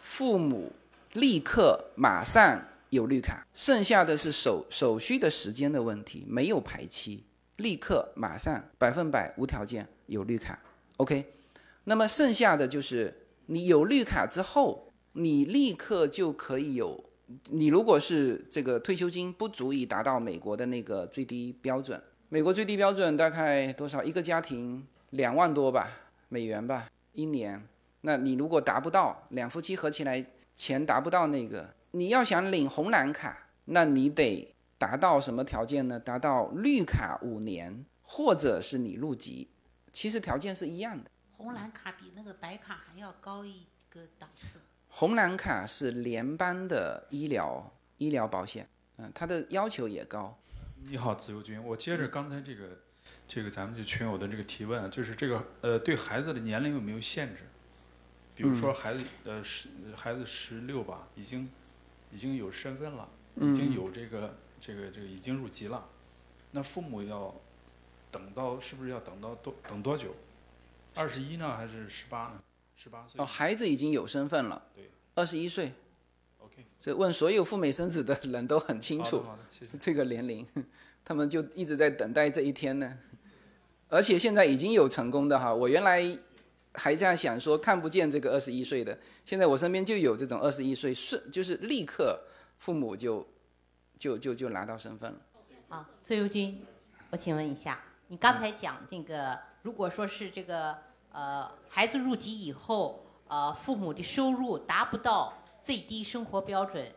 [0.04, 0.72] 父母
[1.14, 7.24] 立刻马上有绿卡，剩下的是手手续的时间的问题，没有排期，
[7.56, 10.60] 立刻马上百分百无条件有绿卡。
[10.98, 11.26] OK，
[11.86, 17.04] 那么剩下的就是你有绿卡之后，你立刻就可以有。
[17.50, 22.00] 你如果是这个退休金不足以达到美国的那个最低标准，
[22.34, 24.04] 美国最低标准大概多少？
[24.04, 25.88] 一个家庭两万多吧，
[26.30, 27.64] 美元吧，一年。
[28.02, 30.26] 那你如果达不到，两夫妻合起来
[30.56, 36.00] 钱达不到那个，你要想领红蓝卡，那你得达到什么条件呢？
[36.00, 39.48] 达到绿卡五年，或者是你入籍，
[39.92, 41.12] 其实条件是一样的。
[41.38, 44.60] 红蓝卡比那个白卡还要高一个档次。
[44.88, 48.68] 红蓝卡是联邦的医疗医疗保险，
[48.98, 50.36] 嗯，它的要求也高。
[50.90, 52.78] 你好，自由军，我接着刚才这个
[53.28, 57.44] 这个咱们这群友的这个提问，就是这个呃对孩子的年龄有没有限制？
[58.36, 61.50] 比如说孩子呃十孩子十六吧，已经
[62.12, 65.88] 已经有身份了，已经有这个这个这个已经入籍了，
[66.52, 67.34] 那父母要
[68.12, 70.16] 等到是不是要等到多等多久？
[70.96, 72.44] 二十一呢，还是十八呢？
[72.76, 75.74] 十八岁哦，孩子已经有身份了，对，二十一岁。
[76.54, 79.26] OK，这问所有赴美生子的人都很清楚。
[79.80, 80.45] 这个年龄，
[81.04, 82.97] 他们就一直在等待这一天呢。
[83.89, 86.18] 而且现在已经有成功的哈，我原来
[86.74, 92.20] 还这样想说看不见这个二十一岁的，现在我身边就有这种二十一岁瞬就是立刻
[92.58, 93.28] 父母就
[93.99, 95.20] 就就就拿到身份了。
[95.70, 96.64] 啊，自由军，
[97.12, 100.76] 我请问一下，你刚才讲这个，如果说是这个
[101.12, 106.91] 呃孩子入籍以后，呃父母的收入达不到最低生活标准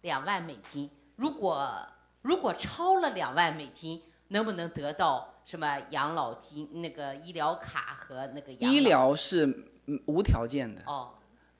[0.00, 1.86] 两万美金，如果
[2.22, 9.46] 如果超了两万美金，能不能得到什么养老金、那个医疗卡和那个养老医疗是
[9.86, 11.12] 嗯无条件的，哦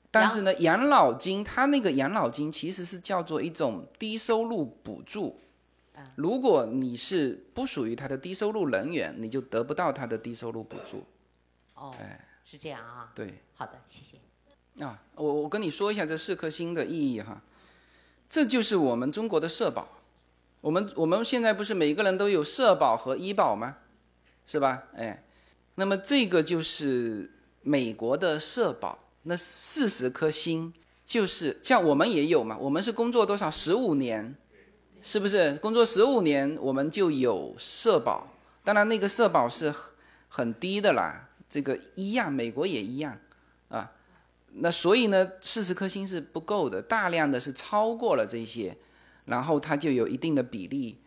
[0.09, 5.39] 但是呢，养老金它那个养老金其实是叫做一种低收入补助。
[6.15, 11.03] 如果你是不属于他的低收入人员，你就得不到他的低收入补助。
[11.73, 13.11] 哦，哎，是这样啊。
[13.15, 13.43] 对。
[13.55, 14.17] 好的，谢谢。
[14.79, 17.41] 啊，我我跟你说一下这四颗星的意义哈，
[18.29, 19.87] 这就是我们中国的社保。
[20.61, 23.77] 我们我们现在不是每个人都有社保和医保吗？
[24.45, 24.83] 是吧？
[24.95, 25.23] 哎，
[25.75, 30.73] 那么这个就是美国的社保，那四十颗星
[31.05, 34.35] 就是像我们也有嘛，我们是工作多少十五年，
[35.01, 35.55] 是不是？
[35.57, 38.27] 工作十五年我们就有社保，
[38.63, 39.93] 当然那个社保是很
[40.29, 43.17] 很低的啦，这个一样，美国也一样
[43.69, 43.91] 啊。
[44.59, 48.77] 那所以呢，四十颗星是不够的，大量的是超过了这些，
[49.25, 51.01] 然后它就有一定的比例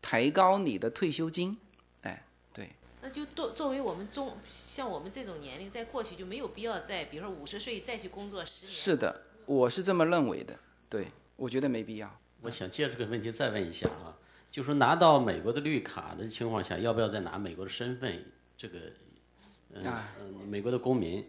[0.00, 1.56] 抬高你的退休金。
[2.02, 8.74] 哎，对，那就作作为我们中像我们这种年龄，在过去就没有必要再比如说五十岁再去工作十年。
[8.74, 10.58] 是的，我是这么认为的。
[10.88, 12.18] 对，我觉得没必要。
[12.42, 14.18] 我想借这个问题再问一下啊，
[14.50, 18.24] 就说拿到美国的绿卡的情况下，要不要再拿美国的身份？
[18.56, 18.78] 这个，
[19.74, 19.84] 嗯、
[20.48, 21.26] 美国的公民，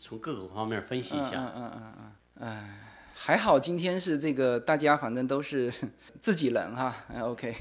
[0.00, 1.32] 从各个方面分析一下。
[1.32, 2.78] 嗯嗯嗯嗯嗯，哎，
[3.12, 5.72] 还好今天是这个大家反正都是
[6.20, 6.94] 自己人哈。
[7.20, 7.52] OK，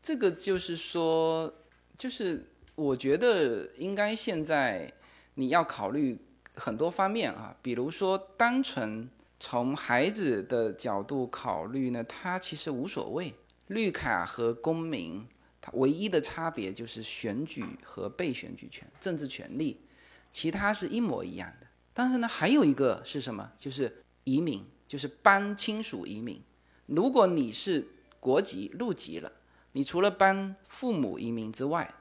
[0.00, 1.52] 这个就是说，
[1.98, 4.90] 就是我觉得应该现在
[5.34, 6.16] 你要考虑
[6.54, 9.10] 很多方面啊，比如说单纯
[9.40, 13.34] 从孩子的角度考虑呢，他其实无所谓，
[13.66, 15.26] 绿卡和公民。
[15.64, 19.80] 它唯一的差别就是选举和被选举权、政治权利，
[20.28, 21.48] 其他是一模一样。
[21.94, 23.52] 但是呢，还有一个是什么？
[23.58, 26.42] 就是移民，就是帮亲属移民。
[26.86, 27.86] 如果你是
[28.18, 29.30] 国籍入籍了，
[29.72, 31.94] 你除了帮父母移民之外，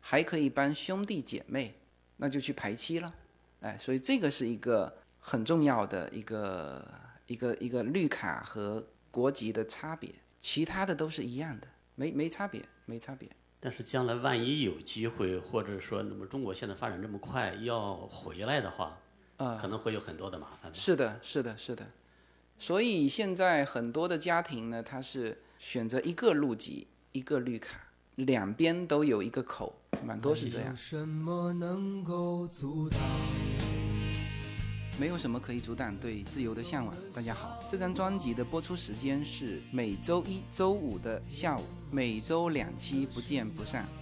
[0.00, 1.74] 还可以帮兄弟姐妹，
[2.16, 3.14] 那就去排期了。
[3.60, 6.84] 哎，所以这个是一个很重要的一个
[7.26, 13.28] 一个一个绿卡和国籍的差别，其他的都是一样的，没没差别，没差别。
[13.60, 18.98] 但是将来万一有机会，或者说那么中国现在发展这么快，要回来的话，
[19.36, 20.70] 啊可能会有很多的麻烦。
[20.74, 21.86] 是的，是的，是的。
[22.58, 27.78] 所以现在很多的家庭呢，他是选择一个路籍，一个绿卡，
[28.16, 29.74] 两边都有一个口，
[30.04, 30.76] 蛮多是这样。
[30.76, 33.00] 什么能够阻挡？
[35.00, 36.94] 没有什么可以阻挡对自由的向往。
[37.14, 43.88] 大家好，这张专辑的播出时间是每周一周五的下午，每周两期，不见不散。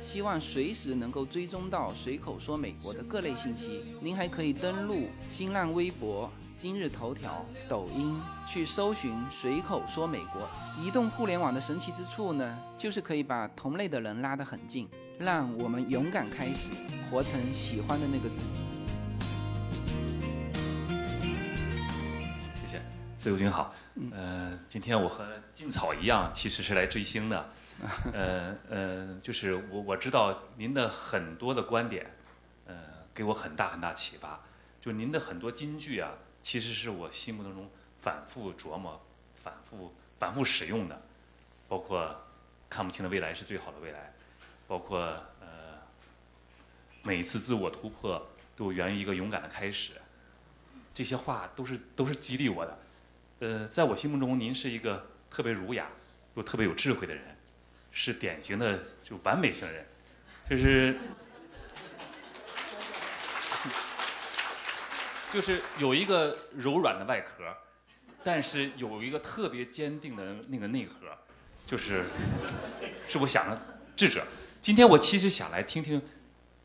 [0.00, 10.48] 希望随时能够追踪到随口说美国的各类信息，您还可以登录新浪微博、今日头条、抖音去搜寻“随口说美国”。
[10.80, 14.88] 移动互联网的神奇之处呢，就是可以把同类的人拉得很近，
[15.18, 16.70] 让我们勇敢开始，
[17.10, 18.58] 活成喜欢的那个自己。
[22.54, 22.80] 谢谢，
[23.16, 23.74] 自由军好。
[24.12, 27.50] 呃，今天我和劲草一样，其实是来追星的。
[28.12, 32.10] 呃呃，就是我我知道您的很多的观点，
[32.66, 32.74] 呃，
[33.14, 34.40] 给我很大很大启发。
[34.80, 36.12] 就您的很多金句啊，
[36.42, 37.70] 其实是我心目当中
[38.00, 39.00] 反复琢磨、
[39.34, 41.00] 反复反复使用的，
[41.68, 42.24] 包括
[42.68, 44.12] 看不清的未来是最好的未来，
[44.66, 44.98] 包括
[45.40, 45.78] 呃，
[47.02, 49.92] 每一次自我突破都源于一个勇敢的开始。
[50.92, 52.78] 这些话都是都是激励我的。
[53.40, 55.86] 呃，在我心目中，您是一个特别儒雅
[56.34, 57.36] 又特别有智慧的人，
[58.00, 59.84] 是典型的就完美型人，
[60.48, 60.96] 就是
[65.34, 67.42] 就是有一个柔软的外壳，
[68.22, 71.08] 但是有一个特别坚定的那个内核，
[71.66, 72.04] 就是
[73.08, 74.24] 是我想的智者。
[74.62, 76.00] 今天我其实想来听听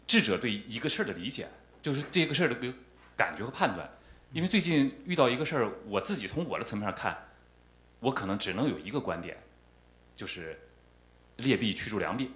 [0.05, 1.47] 智者对一个事儿的理解，
[1.81, 2.71] 就是这个事儿的个
[3.17, 3.89] 感觉和判断。
[4.33, 7.17] 因为最近遇到一个事儿，我自己从我的层面上看，
[8.01, 9.35] 我可能只能有一个观点，
[10.15, 10.59] 就是
[11.37, 12.31] 劣币驱逐良币。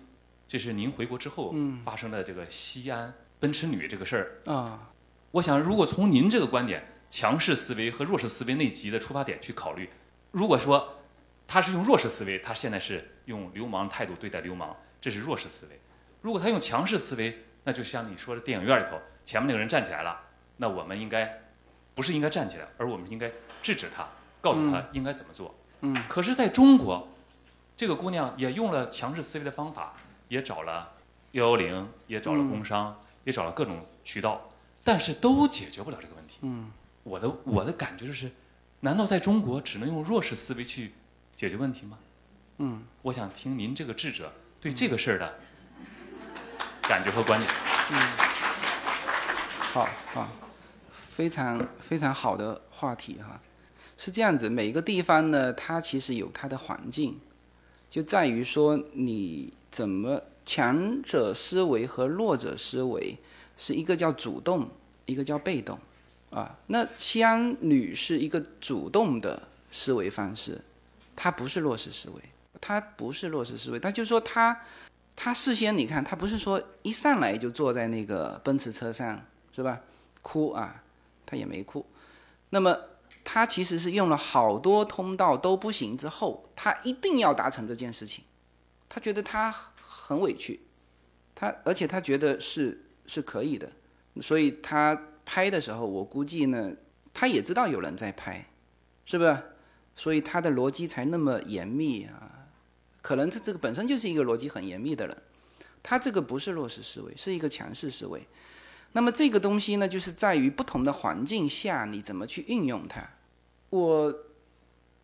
[0.47, 4.51] 这是您回国之后嗯发生的这个西安奔驰女这个事儿。
[4.53, 4.91] 啊，
[5.31, 9.89] 我想，如果从您这个观点，强势思维和弱势思维那集的出发点去考虑，
[10.31, 10.99] 如果说
[11.47, 15.75] 他是用弱势思维，他现在是用流氓态度对待流氓，这是弱势思维；
[16.21, 20.19] 如果他用强势思维，那就像你说的电影院里头，前面那个人站起来了，
[20.57, 21.41] 那我们应该
[21.93, 23.31] 不是应该站起来，而我们应该
[23.61, 24.07] 制止他，
[24.41, 25.53] 告诉他应该怎么做。
[25.81, 27.07] 嗯可是在中国，
[27.77, 29.93] 这个姑娘也用了强制思维的方法，
[30.27, 30.91] 也找了
[31.33, 34.49] 幺幺零，也找了工商，也找了各种渠道，
[34.83, 36.39] 但是都解决不了这个问题。
[36.41, 36.71] 嗯
[37.03, 38.31] 我的我的感觉就是，
[38.81, 40.93] 难道在中国只能用弱势思维去
[41.35, 41.99] 解决问题吗？
[42.57, 45.35] 嗯，我想听您这个智者对这个事儿的
[46.81, 47.49] 感觉和观点。
[47.91, 47.95] 嗯
[49.71, 50.27] 好好，
[50.91, 53.39] 非常非常好的话题哈。
[53.97, 57.19] 是这样子，每一个地方呢，它其实有它的环境，
[57.89, 63.17] 就在于说你怎么强者思维和弱者思维，
[63.57, 64.69] 是一个叫主动，
[65.05, 65.79] 一个叫被动，
[66.29, 70.61] 啊，那西安女是一个主动的思维方式，
[71.15, 72.21] 她不是弱势思维，
[72.59, 74.61] 她不是弱势思维，她就说她，
[75.15, 79.81] 她事先你看，她不是说一上来就坐在那个奔驰车上是吧？
[80.21, 80.83] 哭啊，
[81.25, 81.85] 她也没哭，
[82.49, 82.77] 那么。
[83.29, 88.23] 他其实是用了好多通道都不行之后，他一定要达成这件事情。
[88.87, 90.61] 他觉得他很委屈，
[91.35, 93.69] 他而且他觉得是是可以的，
[94.21, 96.71] 所以他拍的时候，我估计呢，
[97.13, 98.47] 他也知道有人在拍，
[99.03, 99.37] 是不是？
[99.93, 102.47] 所以他的逻辑才那么严密啊。
[103.01, 105.21] 可能这这个本身就是一个逻辑很严密的人，
[105.83, 108.25] 他这个不是弱势思维，是一个强势思维。
[108.93, 113.05] 那么这个东西呢，就是在于不同的环境下你怎么去运用它。
[113.69, 114.15] 我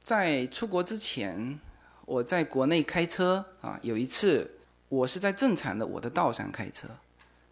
[0.02, 1.60] 在出国之前，
[2.06, 4.60] 我在国内开车啊，有一次
[4.90, 6.88] 我是在正常的我的道上开车，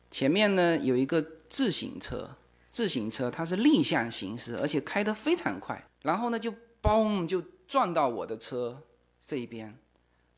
[0.09, 2.29] 前面呢有一个自行车，
[2.69, 8.81] 自行车它是逆向行驶，而且开得非常快，然后呢就嘣就撞到我的车
[9.25, 9.77] 这一边，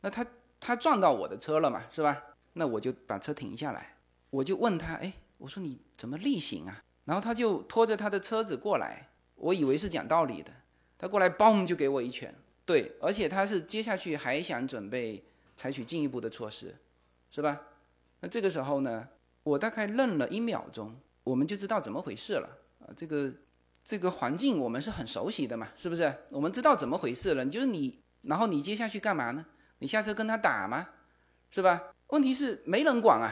[0.02, 0.26] 那他
[0.60, 2.22] 他撞到我的车了嘛，是吧？
[2.54, 3.96] 那我就把车停下来，
[4.30, 6.84] 我就问他，哎，我说你怎么逆行啊？
[7.06, 10.52] 然后他就拖着他的车子过来，我以为是讲道理的，
[11.04, 12.34] 他过来嘣就给我一拳，
[12.66, 15.22] 对，而且他是接下去还想准备
[15.54, 16.74] 采取进一步的措施，
[17.30, 17.60] 是吧？
[18.22, 19.10] 那这个时候呢，
[19.44, 22.48] 我大概愣了一秒钟，我们就知道怎么回事了
[22.80, 23.30] 啊，这个
[23.84, 26.16] 这个环境我们是很熟悉的嘛，是不是？
[26.30, 29.46] 我们知道怎么回事了，就是你，然后你接下去干嘛呢？
[29.80, 30.88] 你下车跟他打吗？
[31.52, 31.92] 是吧？
[32.08, 33.30] 问题是没人管啊，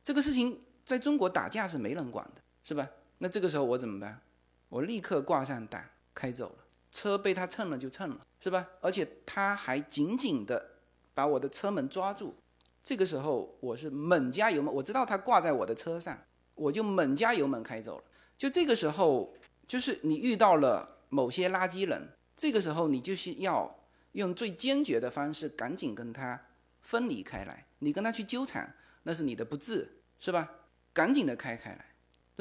[0.00, 2.88] 这个事情在中国打架是没人管的，是吧？
[3.18, 4.20] 那这个时候我怎么办？
[4.68, 5.82] 我立刻挂上档
[6.14, 6.59] 开走了，
[6.92, 8.68] 车被他蹭了就蹭了，是吧？
[8.80, 10.76] 而且他还紧紧的
[11.14, 12.34] 把我的车门抓住，
[12.82, 16.18] 这个时候我是猛加油门，我知道他挂在我的车上，
[16.54, 18.04] 我就猛加油门开走了。
[18.36, 19.32] 就这个时候，
[19.66, 26.40] 就是你遇到了某些垃圾人，这个时候你就是要用最坚决的方式，赶紧跟他。
[26.82, 30.50] 分离开来，你跟他去纠缠，那是你的不智，是吧？
[30.94, 31.89] 赶紧的开开来，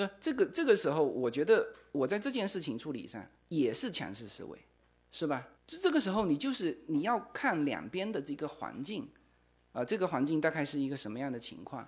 [0.06, 0.10] 对？
[0.20, 4.58] 这个这个时候，我觉得我在这件事情处理上也是强势思维，
[5.12, 5.48] 是吧？
[5.66, 9.10] 这这个时候，你就是你要看两边的这个环境，
[9.72, 11.88] 啊，这个环境大概是一个什么样的情况，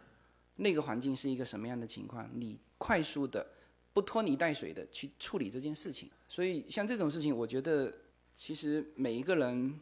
[0.56, 3.46] 那个环境是一个什么样的情况，你快速的
[3.94, 6.10] 不拖泥带水的去处理这件事情。
[6.28, 7.94] 所以像这种事情，我觉得
[8.36, 9.80] 其实每一个人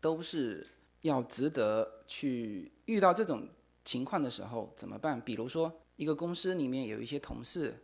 [0.00, 0.66] 都是。
[1.02, 3.48] 要值得去遇到这种
[3.84, 5.20] 情况的时候怎么办？
[5.20, 7.80] 比如说，一个公司里面有一些同事，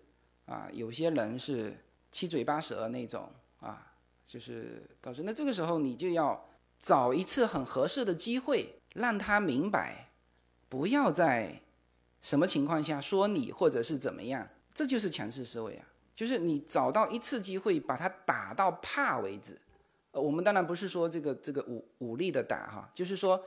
[0.46, 1.78] 啊，有些人是
[2.10, 3.30] 七嘴八舌那种，
[3.60, 3.94] 啊，
[4.26, 6.48] 就是导致那这个时候你就要
[6.80, 10.10] 找一次很合适的机会，让他明白，
[10.68, 11.62] 不要在
[12.20, 19.56] 什么情况下说你或者是怎么样，这就是强势思维啊，就是你找到一次机会把他打到怕为止。
[20.10, 23.44] 呃，我们当然不是说这个这个武武力的打哈，就是说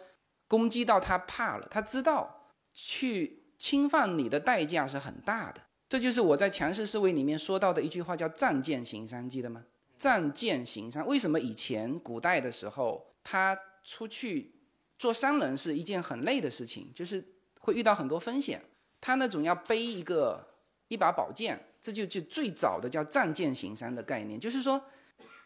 [0.47, 5.61] 攻击到他怕了，他知道去侵犯你的代价是很大的。
[5.87, 9.63] 这就是我在强势思维里面说到的一句话，叫“仗剑行商”，记得吗？
[9.99, 14.55] 仗剑行商，为什么以前古代的时候他出去
[14.97, 17.23] 做商人是一件很累的事情，就是
[17.59, 18.59] 会遇到很多风险，
[18.99, 20.43] 他那种要背一个
[20.87, 24.81] 一把宝剑，这就就最早的叫仗剑行商的概念，就是说。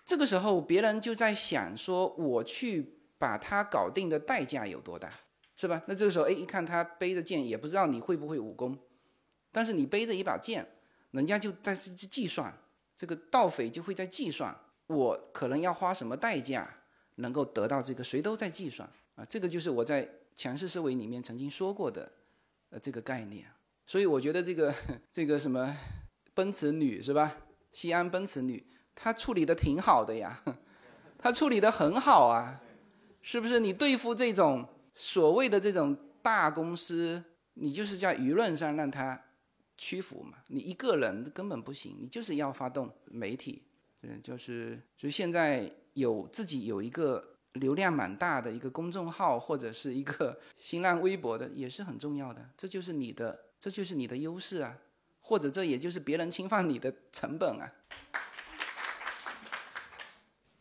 [0.07, 5.11] 这个时候，别人就在想说，我去把他搞定的代价有多大，
[5.55, 5.81] 是吧？
[5.87, 8.77] 那这个时候，哎，一看他背着剑，也不知道你会不会武功，
[9.51, 10.67] 但是你背着一把剑，
[11.11, 12.53] 人家就在计算，
[12.95, 14.55] 这个盗匪就会在计算，
[14.87, 16.69] 我可能要花什么代价
[17.15, 19.23] 能够得到这个，谁都在计算啊。
[19.23, 22.11] 这个就是我在强势思维里面曾经说过的，
[22.69, 23.45] 呃，这个概念。
[23.87, 24.73] 所以我觉得这个
[25.11, 25.77] 这个什么
[26.33, 27.37] 奔驰女是吧？
[27.71, 28.65] 西安奔驰女。
[28.93, 30.41] 她处理的挺好的呀，
[31.17, 32.61] 她处理的很好啊，
[33.21, 33.59] 是不是？
[33.59, 37.23] 你对付这种所谓的这种大公司，
[37.53, 39.21] 你就是在舆论上让他
[39.77, 40.37] 屈服嘛？
[40.47, 43.61] 你一个人根本不行，你就是要发动媒体，
[44.01, 52.49] 嗯，就是就现在有自己有一个流量蛮大的一个公众号或者是一个新浪微博的，也是很重要的。
[52.57, 54.77] 这就是你的，这就是你的优势啊，
[55.19, 57.71] 或者这也就是别人侵犯你的成本啊。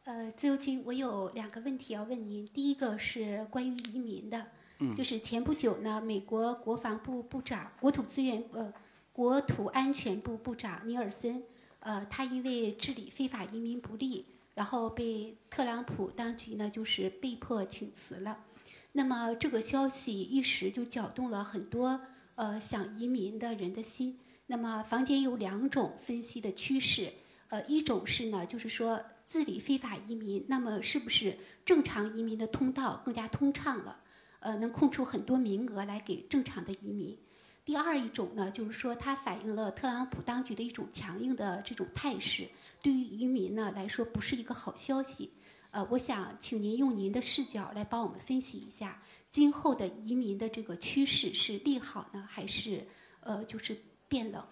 [0.04, 2.46] 呃，自由军，我有两个问题要问您。
[2.48, 4.48] 第一个是关于移民的，
[4.94, 8.70] 就是前不久呢，美国国防部部长、国土资源呃
[9.14, 11.42] 国土安全部部长尼尔森，
[11.80, 18.44] 呃，他因为治理非法移民不力，然后被特朗普当局呢就是被迫请辞了。
[18.92, 21.98] 那么这个消息一时就搅动了很多
[22.34, 24.18] 呃想移民的人的心。
[24.48, 27.10] 那么坊间有两种分析的趋势，
[27.48, 29.00] 呃，一种是呢，就是说。
[29.26, 33.98] 治理非法移民，那么是不是正常移民的通道更加通畅了？
[34.40, 37.16] 呃，能空出很多名额来给正常的移民。
[37.64, 42.46] 第二一种呢，就是说它反映了特朗普当局的一种强硬的这种态势，
[42.82, 45.30] 对于移民呢来说不是一个好消息。
[45.70, 52.86] 呃，我想请您用您的视角来帮我们分析一下，今后的移民的这个趋势是利好呢，还是
[53.20, 53.74] 呃就是
[54.06, 54.44] 变冷？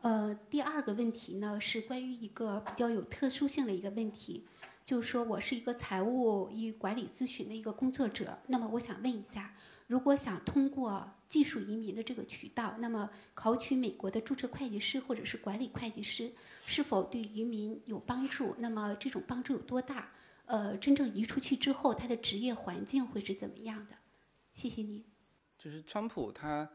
[0.00, 4.46] 呃，第二个问题呢是关于一个比较有特殊性的一个问题，
[4.84, 9.52] 就是说我是一个财务与管理咨询的一个工作者，那么我想问一下，
[9.88, 16.32] 如果想通过技术移民的这个渠道，那么考取美国的注册会计师或者是管理会计师，
[16.64, 18.54] 是否对移民有帮助？
[18.58, 20.08] 那么这种帮助有多大？
[20.46, 23.96] 呃，真正移出去之后，他的职业环境会是怎么样的？
[24.54, 25.04] 谢谢你。
[25.58, 26.70] 就是川普他。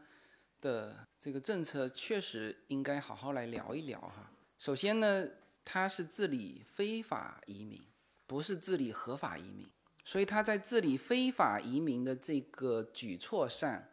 [0.64, 4.32] 的这个政策确实应该好好来聊一聊哈。
[4.56, 5.28] 首先呢，
[5.62, 7.86] 他是治理非法移民，
[8.26, 9.68] 不是治理合法移民
[10.06, 13.84] 所以他在治理非法移民的这个举措上，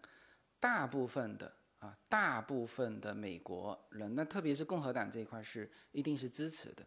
[0.61, 6.85] 大部分的啊，大部分的美国人，那特别是共和党这一块是一定是支持的，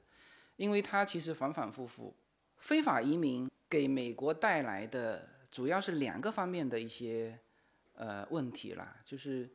[0.57, 2.17] 因为他其实反反复复，
[2.57, 7.39] 非法移民给美国带来的主要是两个方面的一些
[7.95, 9.51] 呃问题啦，就是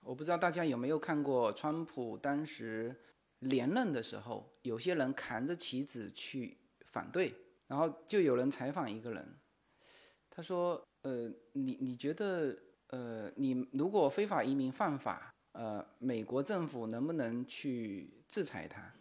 [0.00, 2.94] 我不知道大家有没有看过川普当时
[3.40, 7.34] 连任的时候，有些人扛着旗子去反对。
[7.66, 9.24] 然后就有人采访一个人，
[10.28, 12.58] 他说：“呃，你你觉得，
[12.88, 18.92] 呃，你如果非法移民犯法，呃，美国政府能不能去制裁他？”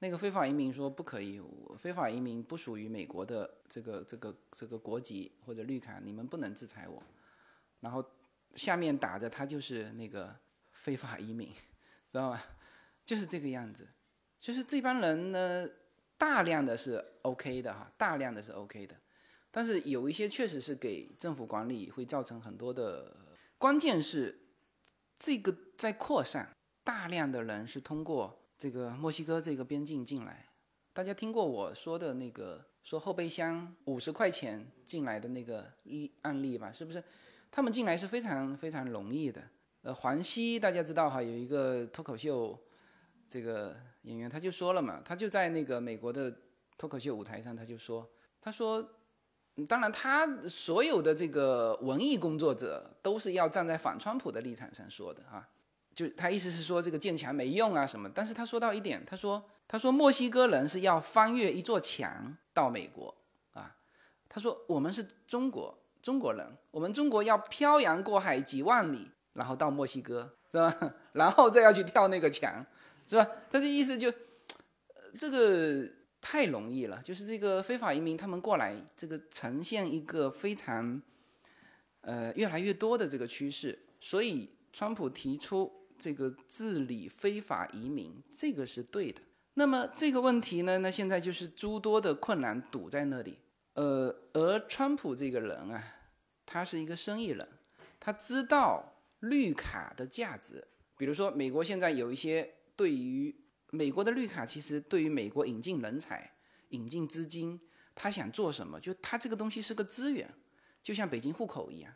[0.00, 1.42] 那个非法移民说：“不可以，
[1.76, 7.02] 非法移民不属于美国的这个这个这个国籍或者绿卡，你们不能制裁我。”
[7.80, 8.02] 然后
[8.56, 10.34] 下面打着他就是那个
[10.72, 11.48] 非法移民，
[12.10, 12.42] 知道吗？
[13.04, 13.86] 就是这个样子，
[14.40, 15.68] 就是这帮人呢。
[16.18, 18.96] 大量的是 OK 的哈，大量的是 OK 的，
[19.50, 23.14] 但是有一些确实是给政府管理会造成很多的。
[23.58, 24.34] 关键是
[25.18, 26.50] 这个在扩散，
[26.82, 30.48] 大量的人是通过这个墨西哥这个边境进来。
[30.94, 35.70] 大家听过我说的那个说后备箱五十块钱进来的那个
[36.22, 36.72] 案例吧？
[36.72, 37.04] 是不是？
[37.50, 39.42] 他们进来是非常非常容易的。
[39.82, 42.58] 呃，黄西大家知道哈，有一个脱口秀
[43.28, 43.76] 这个。
[44.06, 46.32] 演员他就说了嘛，他就在那个美国的
[46.78, 48.08] 脱口秀舞台上，他就说，
[48.40, 48.88] 他说，
[49.66, 55.48] 当然他所有的这个文艺工作者都是要站在反川普的立场上说的啊，
[55.92, 63.12] 就他意思是说这个建墙没用啊什么，但是他说到一点，他说，他说墨西哥人是要翻越一座墙到美国
[63.54, 63.76] 啊，
[64.28, 72.64] 他说我们是中国中国人，我们中国要漂洋过海几万里，然后到墨西哥是吧，然后再要去跳那个墙。
[73.08, 73.28] 是吧？
[73.50, 74.12] 他的意思就，
[75.18, 75.84] 这个
[76.20, 81.02] 太容易了，就是这个非法移民他们过来，这个呈现一个非常，
[82.02, 83.76] 呃，越来越多的这个趋势。
[84.00, 89.20] 所以，川普提出这个治理非法移民，这个是对的。
[89.54, 93.38] 那么这个问题呢，那现在就是诸多的困难堵在那里。
[93.74, 95.95] 呃，而川普这个人啊，
[96.46, 97.46] 他是一个生意人，
[98.00, 100.66] 他知道绿卡的价值。
[100.96, 102.50] 比如说，美国现在有一些。
[102.78, 103.34] 对于
[103.70, 106.30] 美国的绿卡，其实对于美国引进人才、
[106.68, 107.58] 引进资金，
[107.94, 108.78] 他想做什么？
[108.78, 110.30] 就他这个东西是个资源，
[110.82, 111.90] 就像北京户口一样，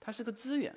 [0.00, 0.74] 它是个资源，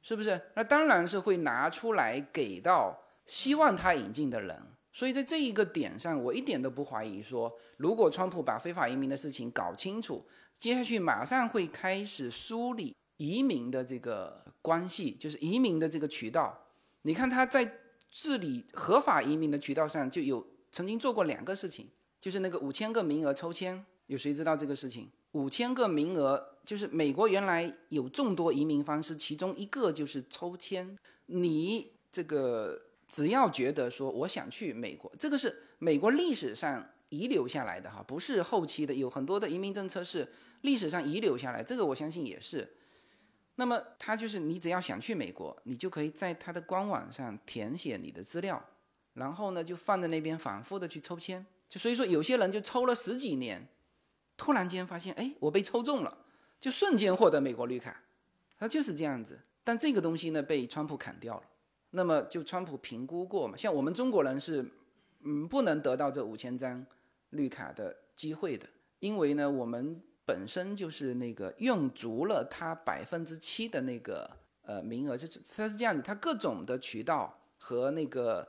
[0.00, 0.40] 是不是？
[0.54, 4.58] 那当然是会拿出来给到希望他引进的人。
[4.96, 10.24] 所以在这一个点上，我一点都不怀疑说，如果川普把非法移民的事情搞清楚，
[10.58, 16.66] 接下去马上会开始梳理移民的这个关系，就是移民的这个渠道。
[17.02, 17.80] 你看他在。
[18.08, 25.10] 治理合法移民的渠道上就有曾经做过两个事情，就是那个五千个名额抽签，有谁知道这个事情？
[25.32, 30.96] 五千个名额就是美国原来有众多移民方式，其中一个就是抽签。
[31.26, 40.28] 你这个只要觉得说我想去美国，这个是美国历史上遗留下来的哈，不是后期的，有很多的移民政策是
[40.62, 42.76] 历史上遗留下来，这个我相信也是。
[43.54, 48.62] 那么他就是你只要想去美国，你就可以在他的官网上填写你的资料，
[49.14, 51.46] 然后呢就放在那边反复的去抽签。
[51.68, 53.66] 就所以说有些人就抽了十几年，
[54.36, 56.18] 突然间发现哎我被抽中了，
[56.60, 58.02] 就瞬间获得美国绿卡，
[58.58, 59.40] 他就是这样子。
[59.64, 61.42] 但这个东西呢被川普砍掉了。
[61.96, 64.64] 那么就川普评估过嘛，像我们中国人是
[65.24, 66.84] 嗯不能得到这五千张
[67.30, 68.68] 绿卡的机会的，
[69.00, 70.00] 因为呢我们。
[70.28, 74.28] 本身就是那个用足了它百分之七的那个
[74.62, 78.44] 呃名额，就是它是这样子，它各种的渠道和那个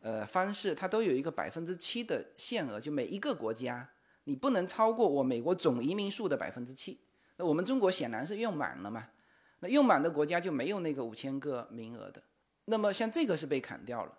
[0.00, 3.86] 呃方式，它都有一个百分之七的限额，就每一个国家
[4.24, 6.98] 你不能超过我美国总移民数的百分之七。
[7.36, 9.06] 那我们中国显然是用满了嘛，
[9.60, 12.22] 那用满的国家就没有那个五千个名额的。
[12.68, 14.12] 那么像这个是被砍掉了，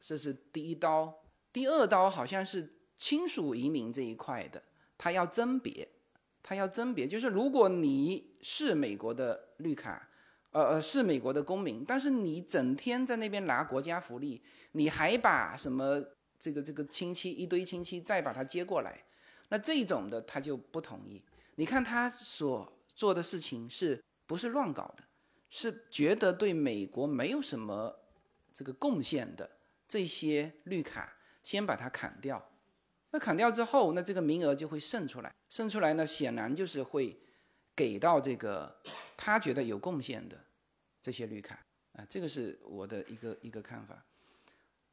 [0.00, 1.22] 这是第一刀。
[1.52, 4.62] 第二刀好像是亲属移民这一块的，
[4.98, 5.88] 他要甄别。
[6.44, 10.08] 他要甄别，就是如果你是美国的绿卡，
[10.50, 14.42] 呃呃是美国的公民，但是你整天在那边拿国家福利，
[14.72, 16.02] 你还把什么
[16.40, 19.04] 这个这个亲戚一堆亲戚再把他接过来，
[19.50, 21.22] 那这种的他就不同意。
[21.54, 25.04] 你看他所做的事情是不是乱搞的？
[25.54, 27.94] 是觉得对美国没有什么
[28.54, 32.42] 这个贡献的这些绿卡，先把它砍掉。
[33.10, 37.20] 那砍掉之后，那这个名额就会剩出来，剩出来呢，显然就是会
[37.76, 38.74] 给到这个
[39.14, 40.42] 他觉得有贡献的
[41.02, 41.62] 这些绿卡
[41.92, 44.02] 啊，这个是我的一个一个看法。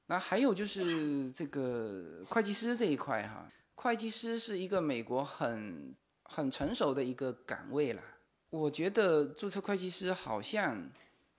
[0.07, 8.03] 那还有就是这个会计师这一块哈，会计师是一个美国很很成熟的一个岗位了。
[8.49, 10.89] 我觉得注册会计师好像，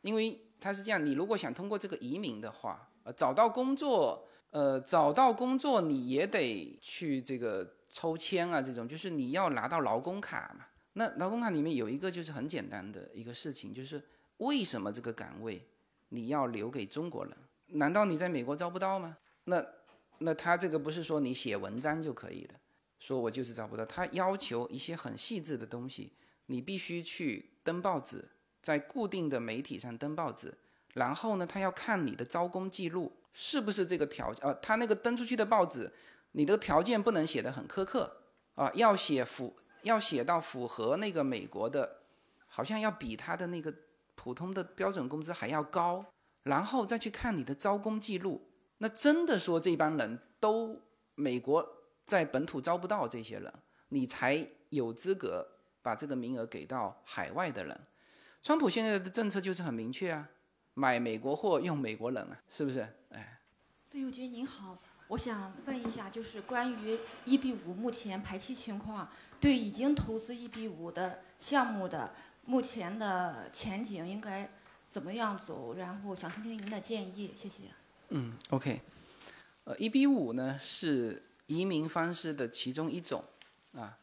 [0.03, 10.67] 因为他是这样，你如果想通过这个移民的话，呃，找到工作，呃，找到工作你也得去这个抽签啊，这种就是你要拿到劳工卡嘛。
[10.93, 14.03] 那劳工卡里面有一个就是很简单的一个事情，就是
[14.39, 15.67] 为什么这个岗位
[16.11, 17.37] 你要留给中国人？
[17.67, 19.17] 难道你在美国招不到吗？
[19.45, 19.65] 那
[20.19, 22.55] 那他这个不是说你写文章就可以的，
[22.99, 26.13] 说我就是招不到，他要求一些很细致的东西，
[26.51, 28.29] 你必须去登报纸，
[28.61, 30.53] 在固定的媒体上登报纸，
[30.95, 35.93] 然后呢，他要看你的招工记录是不是这个条呃，他那个登出去的报纸，
[36.33, 38.25] 你的条件不能写的很苛刻
[38.55, 39.57] 啊，要写符。
[39.83, 42.03] 要写到符合那个美国的，
[42.47, 43.75] 好像要比他的那个
[44.15, 46.05] 普通的标准工资还要高，
[46.43, 48.47] 然后再去看你的招工记录。
[48.77, 50.79] 那真的说这帮人都
[51.15, 51.67] 美国
[52.05, 53.51] 在本土招不到这些人，
[53.89, 55.49] 你才有资格
[55.83, 57.81] 把这个名额给到海外的人。
[58.43, 60.29] 川普现在的政策就是很明确啊，
[60.75, 62.89] 买美国货用美国人啊，是不是？
[63.11, 63.41] 哎，
[63.89, 64.79] 自由军您好。
[65.09, 74.49] 我想问一下，就是关于一比五目前排期情况，对已经投资一比五的项目的目前的前景应该
[74.85, 75.75] 怎么样走？
[75.75, 77.65] 然后想听听您的建议，谢谢。
[78.11, 78.81] 嗯，OK，
[79.65, 83.25] 呃，一比五呢是移民方式的其中一种，
[83.75, 83.99] 啊，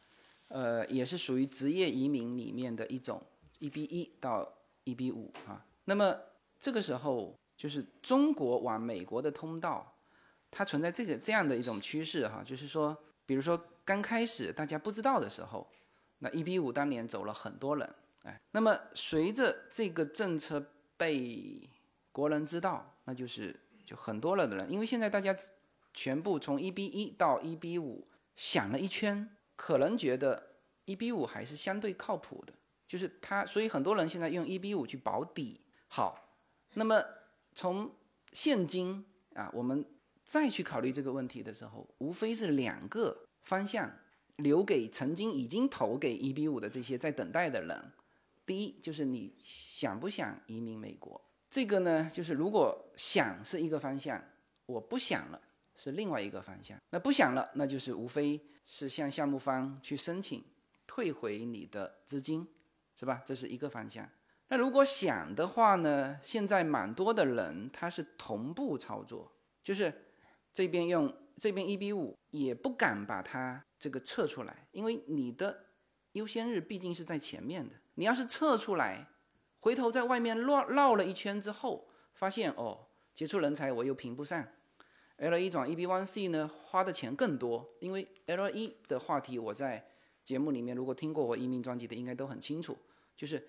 [0.48, 3.22] 呃，也是属于职业移民里面的一种，
[3.60, 4.52] 一比一到
[4.84, 5.66] 一比五啊。
[5.86, 6.18] 那么
[6.60, 9.94] 这个时候就是中国往美国的通道。
[10.50, 15.68] 它存在这个这样的一种趋势哈，就是说，比如说刚开始大家不知道的时候，
[16.20, 21.70] 那一比五当年走了很多人，哎，那么随着这个政策被
[22.14, 23.54] 国人知道，那就是
[23.86, 25.36] 就很多了的人，因为现在大家
[25.94, 30.42] 全部从一比一到一比五想了一圈，可能觉得
[30.86, 32.54] 一比五还是相对靠谱的，
[32.88, 35.60] 就是它，所以很多人现在用一比五去保底。
[35.90, 36.38] 好，
[36.76, 37.04] 那么
[37.54, 37.94] 从
[38.32, 39.86] 现今啊，我们。
[40.30, 43.90] 再去考虑这个问题的时候，无非是两个方向，
[44.36, 47.92] 留给曾经已经投给一比五的这些在等待的人。
[48.46, 51.22] 第一，就是你想不想移民美国？
[51.50, 54.22] 这个呢，就是如果想是一个方向，
[54.66, 55.42] 我不想了
[55.78, 56.78] 是另外一个方向。
[56.90, 60.44] 那不想了，那就是无非是向项目方去申请
[60.86, 62.48] 退回你的资金，
[62.96, 63.24] 是吧？
[63.26, 64.08] 这是一个方向。
[64.50, 69.32] 那如果想的话呢，现在蛮多的人他是同步操作，
[69.64, 70.04] 就是。
[70.54, 75.66] 这边用这边一比五也不敢把它这个撤出来，因为你的
[76.14, 77.76] 优先日毕竟是在前面的。
[77.94, 79.08] 你要是撤出来，
[79.60, 84.48] 回头在外面绕绕了一圈之后，发现哦，杰出人才我又评不上。
[85.18, 89.86] L 一转 E B one C 呢，花的钱更多，因为 L 一的话题我在
[90.24, 92.78] 节目里面如果听过我移民专辑的应该都很清楚，
[93.16, 93.44] 就是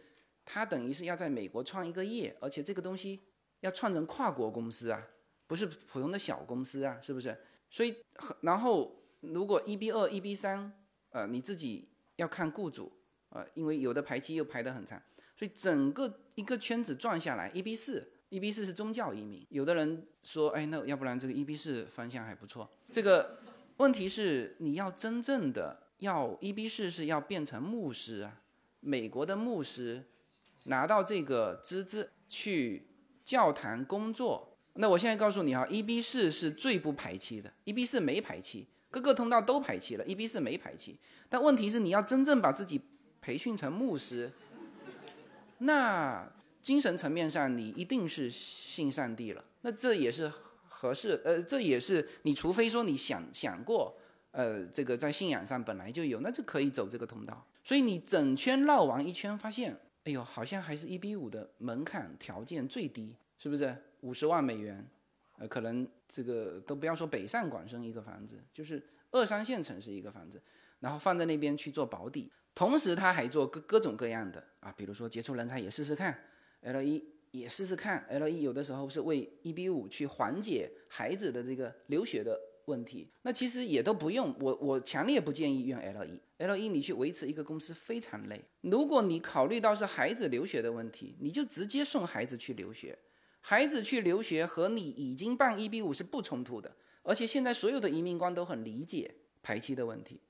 [0.44, 3.20] 它等于是要在美国创一个业，而且这个东西
[3.60, 5.06] 要创成跨国公司啊。
[5.46, 7.34] 不是普通的小公司啊，是不是？
[7.70, 7.96] 所以，
[8.42, 10.70] 然后如果一 B 二、一 B 三，
[11.08, 12.92] 呃，你自己要看雇主，
[13.30, 15.02] 呃，因为有的排期又排得很长，
[15.34, 19.46] 所以整个一个圈子转下来，一 B 四，E B 四是宗教移民。
[19.50, 22.68] 有的人说，哎，那要不然这个 E B 四方向还不错。
[22.92, 23.38] 这个
[23.78, 28.40] 问题是，你要真正的要 E B 四是要变成牧师啊，
[28.80, 30.04] 美国的牧师
[30.64, 32.86] 拿到这个资质去
[33.24, 34.56] 教堂工作。
[34.74, 40.98] 那我现在告诉你哈，E B 四是最不排期的，E B 四没排期，各个通道都排期了，E B 四没排期。
[41.28, 42.80] 但问题是，你要真正把自己
[43.20, 44.30] 培训成牧师，
[45.58, 46.30] 那
[46.60, 49.44] 精神层面上你一定是信上帝了。
[49.62, 50.28] 那这也是
[50.68, 53.96] 合适，呃，这也是你除非说你想想过，
[54.30, 57.46] 呃，这个在信仰上本来就有，那就可以走这个通道。
[57.64, 63.76] 所以你整圈绕完一圈，发现，哎呦，好像还是一比五的门槛条件最低，是不是？
[64.02, 64.88] 五十万美元，
[65.38, 68.80] 呃，可能这个都不要说北上广深一个房子，就是
[69.10, 70.40] 二三线城市一个房子，
[70.78, 76.16] 然后放在那边去做保底，同时他还做各各种各样的啊，比如说杰出人才也试试看
[76.62, 92.98] ，L 一也试试看，L 一有的时候是为一 B 五去缓解孩子的这个留学的问题，那其实也都不用，我我强烈不建议用 L 一，L 一你去维持一个公司非常累，如果你考虑到是孩子留学的问题，你就直接送孩子去留学。
[93.40, 100.20] 孩子去留学和你已经办一 B 五是不冲突的，而且现在所有的移民官都很理解排期的问题，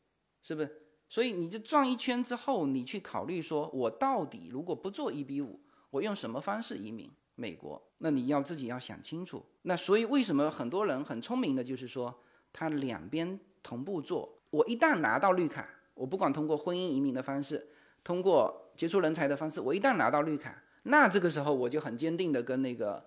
[0.43, 0.83] 是不是？
[1.09, 5.59] 所以你就转一圈之后，你去考虑说，我到底如果不做一 B 五，
[5.91, 7.83] 我用什么方式移民美国？
[7.99, 9.45] 那你要自己要想清楚。
[9.63, 17.69] 那所以为什么很多人很聪明的，就是说他两边同步做，我一旦拿到绿卡，我不管通过婚姻移民的方式，
[18.05, 23.05] 通过杰出人才的方式，我一旦拿到绿卡，那这个时候我就很坚定的跟那个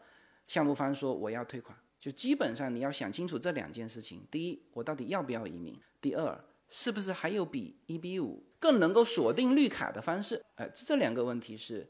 [0.47, 1.77] 项目方说我要退款。
[1.99, 10.43] 就基本上你要想清楚这两件事情：第一，我到底要不要移民；第二，是不是还有比一比五更能够锁定绿卡的方式？
[10.55, 11.87] 哎，这两个问题是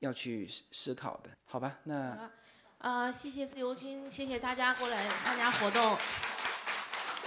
[0.00, 1.76] 要去思考的，好吧？
[1.84, 2.30] 那
[2.78, 5.96] 啊，谢谢自由军，谢谢大家过来参加活动。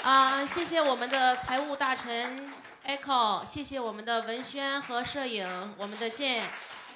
[0.03, 2.51] 啊，谢谢我们的财务大臣
[2.85, 5.47] Echo，谢谢我们的文轩和摄影，
[5.77, 6.43] 我们的建，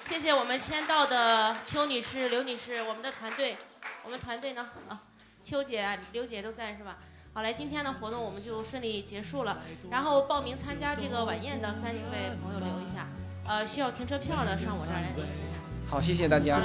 [0.04, 3.56] 谢谢我们签到的邱女士、刘女士，我们的团队，
[4.04, 5.02] 我们团队呢啊。
[5.44, 6.98] 邱姐、刘姐都在是吧？
[7.32, 9.62] 好嘞，今天的活动我们就顺利结束了。
[9.90, 13.06] 然后报名参加这个晚宴的三十位朋友留一下，
[13.46, 15.47] 呃，需要停车票的上我这儿来领。
[15.90, 16.58] 好，谢谢大家。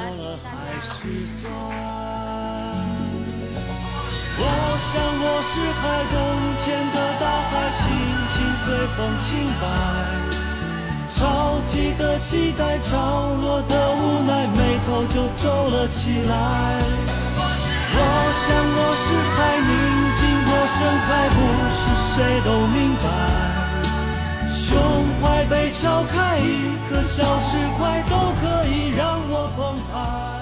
[4.35, 4.43] 我
[4.75, 6.15] 想我是海，冬
[6.59, 7.87] 天的大海，心
[8.33, 8.35] 情
[8.65, 8.65] 随
[8.97, 9.63] 风轻摆，
[11.09, 11.15] 潮
[11.65, 16.33] 起的期待，潮落的无奈，眉头就皱了起来。
[17.95, 17.97] 我
[18.33, 18.43] 想
[18.75, 19.71] 我是海，宁
[20.19, 21.37] 静或盛开，不
[21.71, 21.81] 是
[22.11, 23.52] 谁都明白。
[24.65, 24.79] 胸
[25.21, 30.32] 怀被敲开，一颗小石块都可以让我澎湃。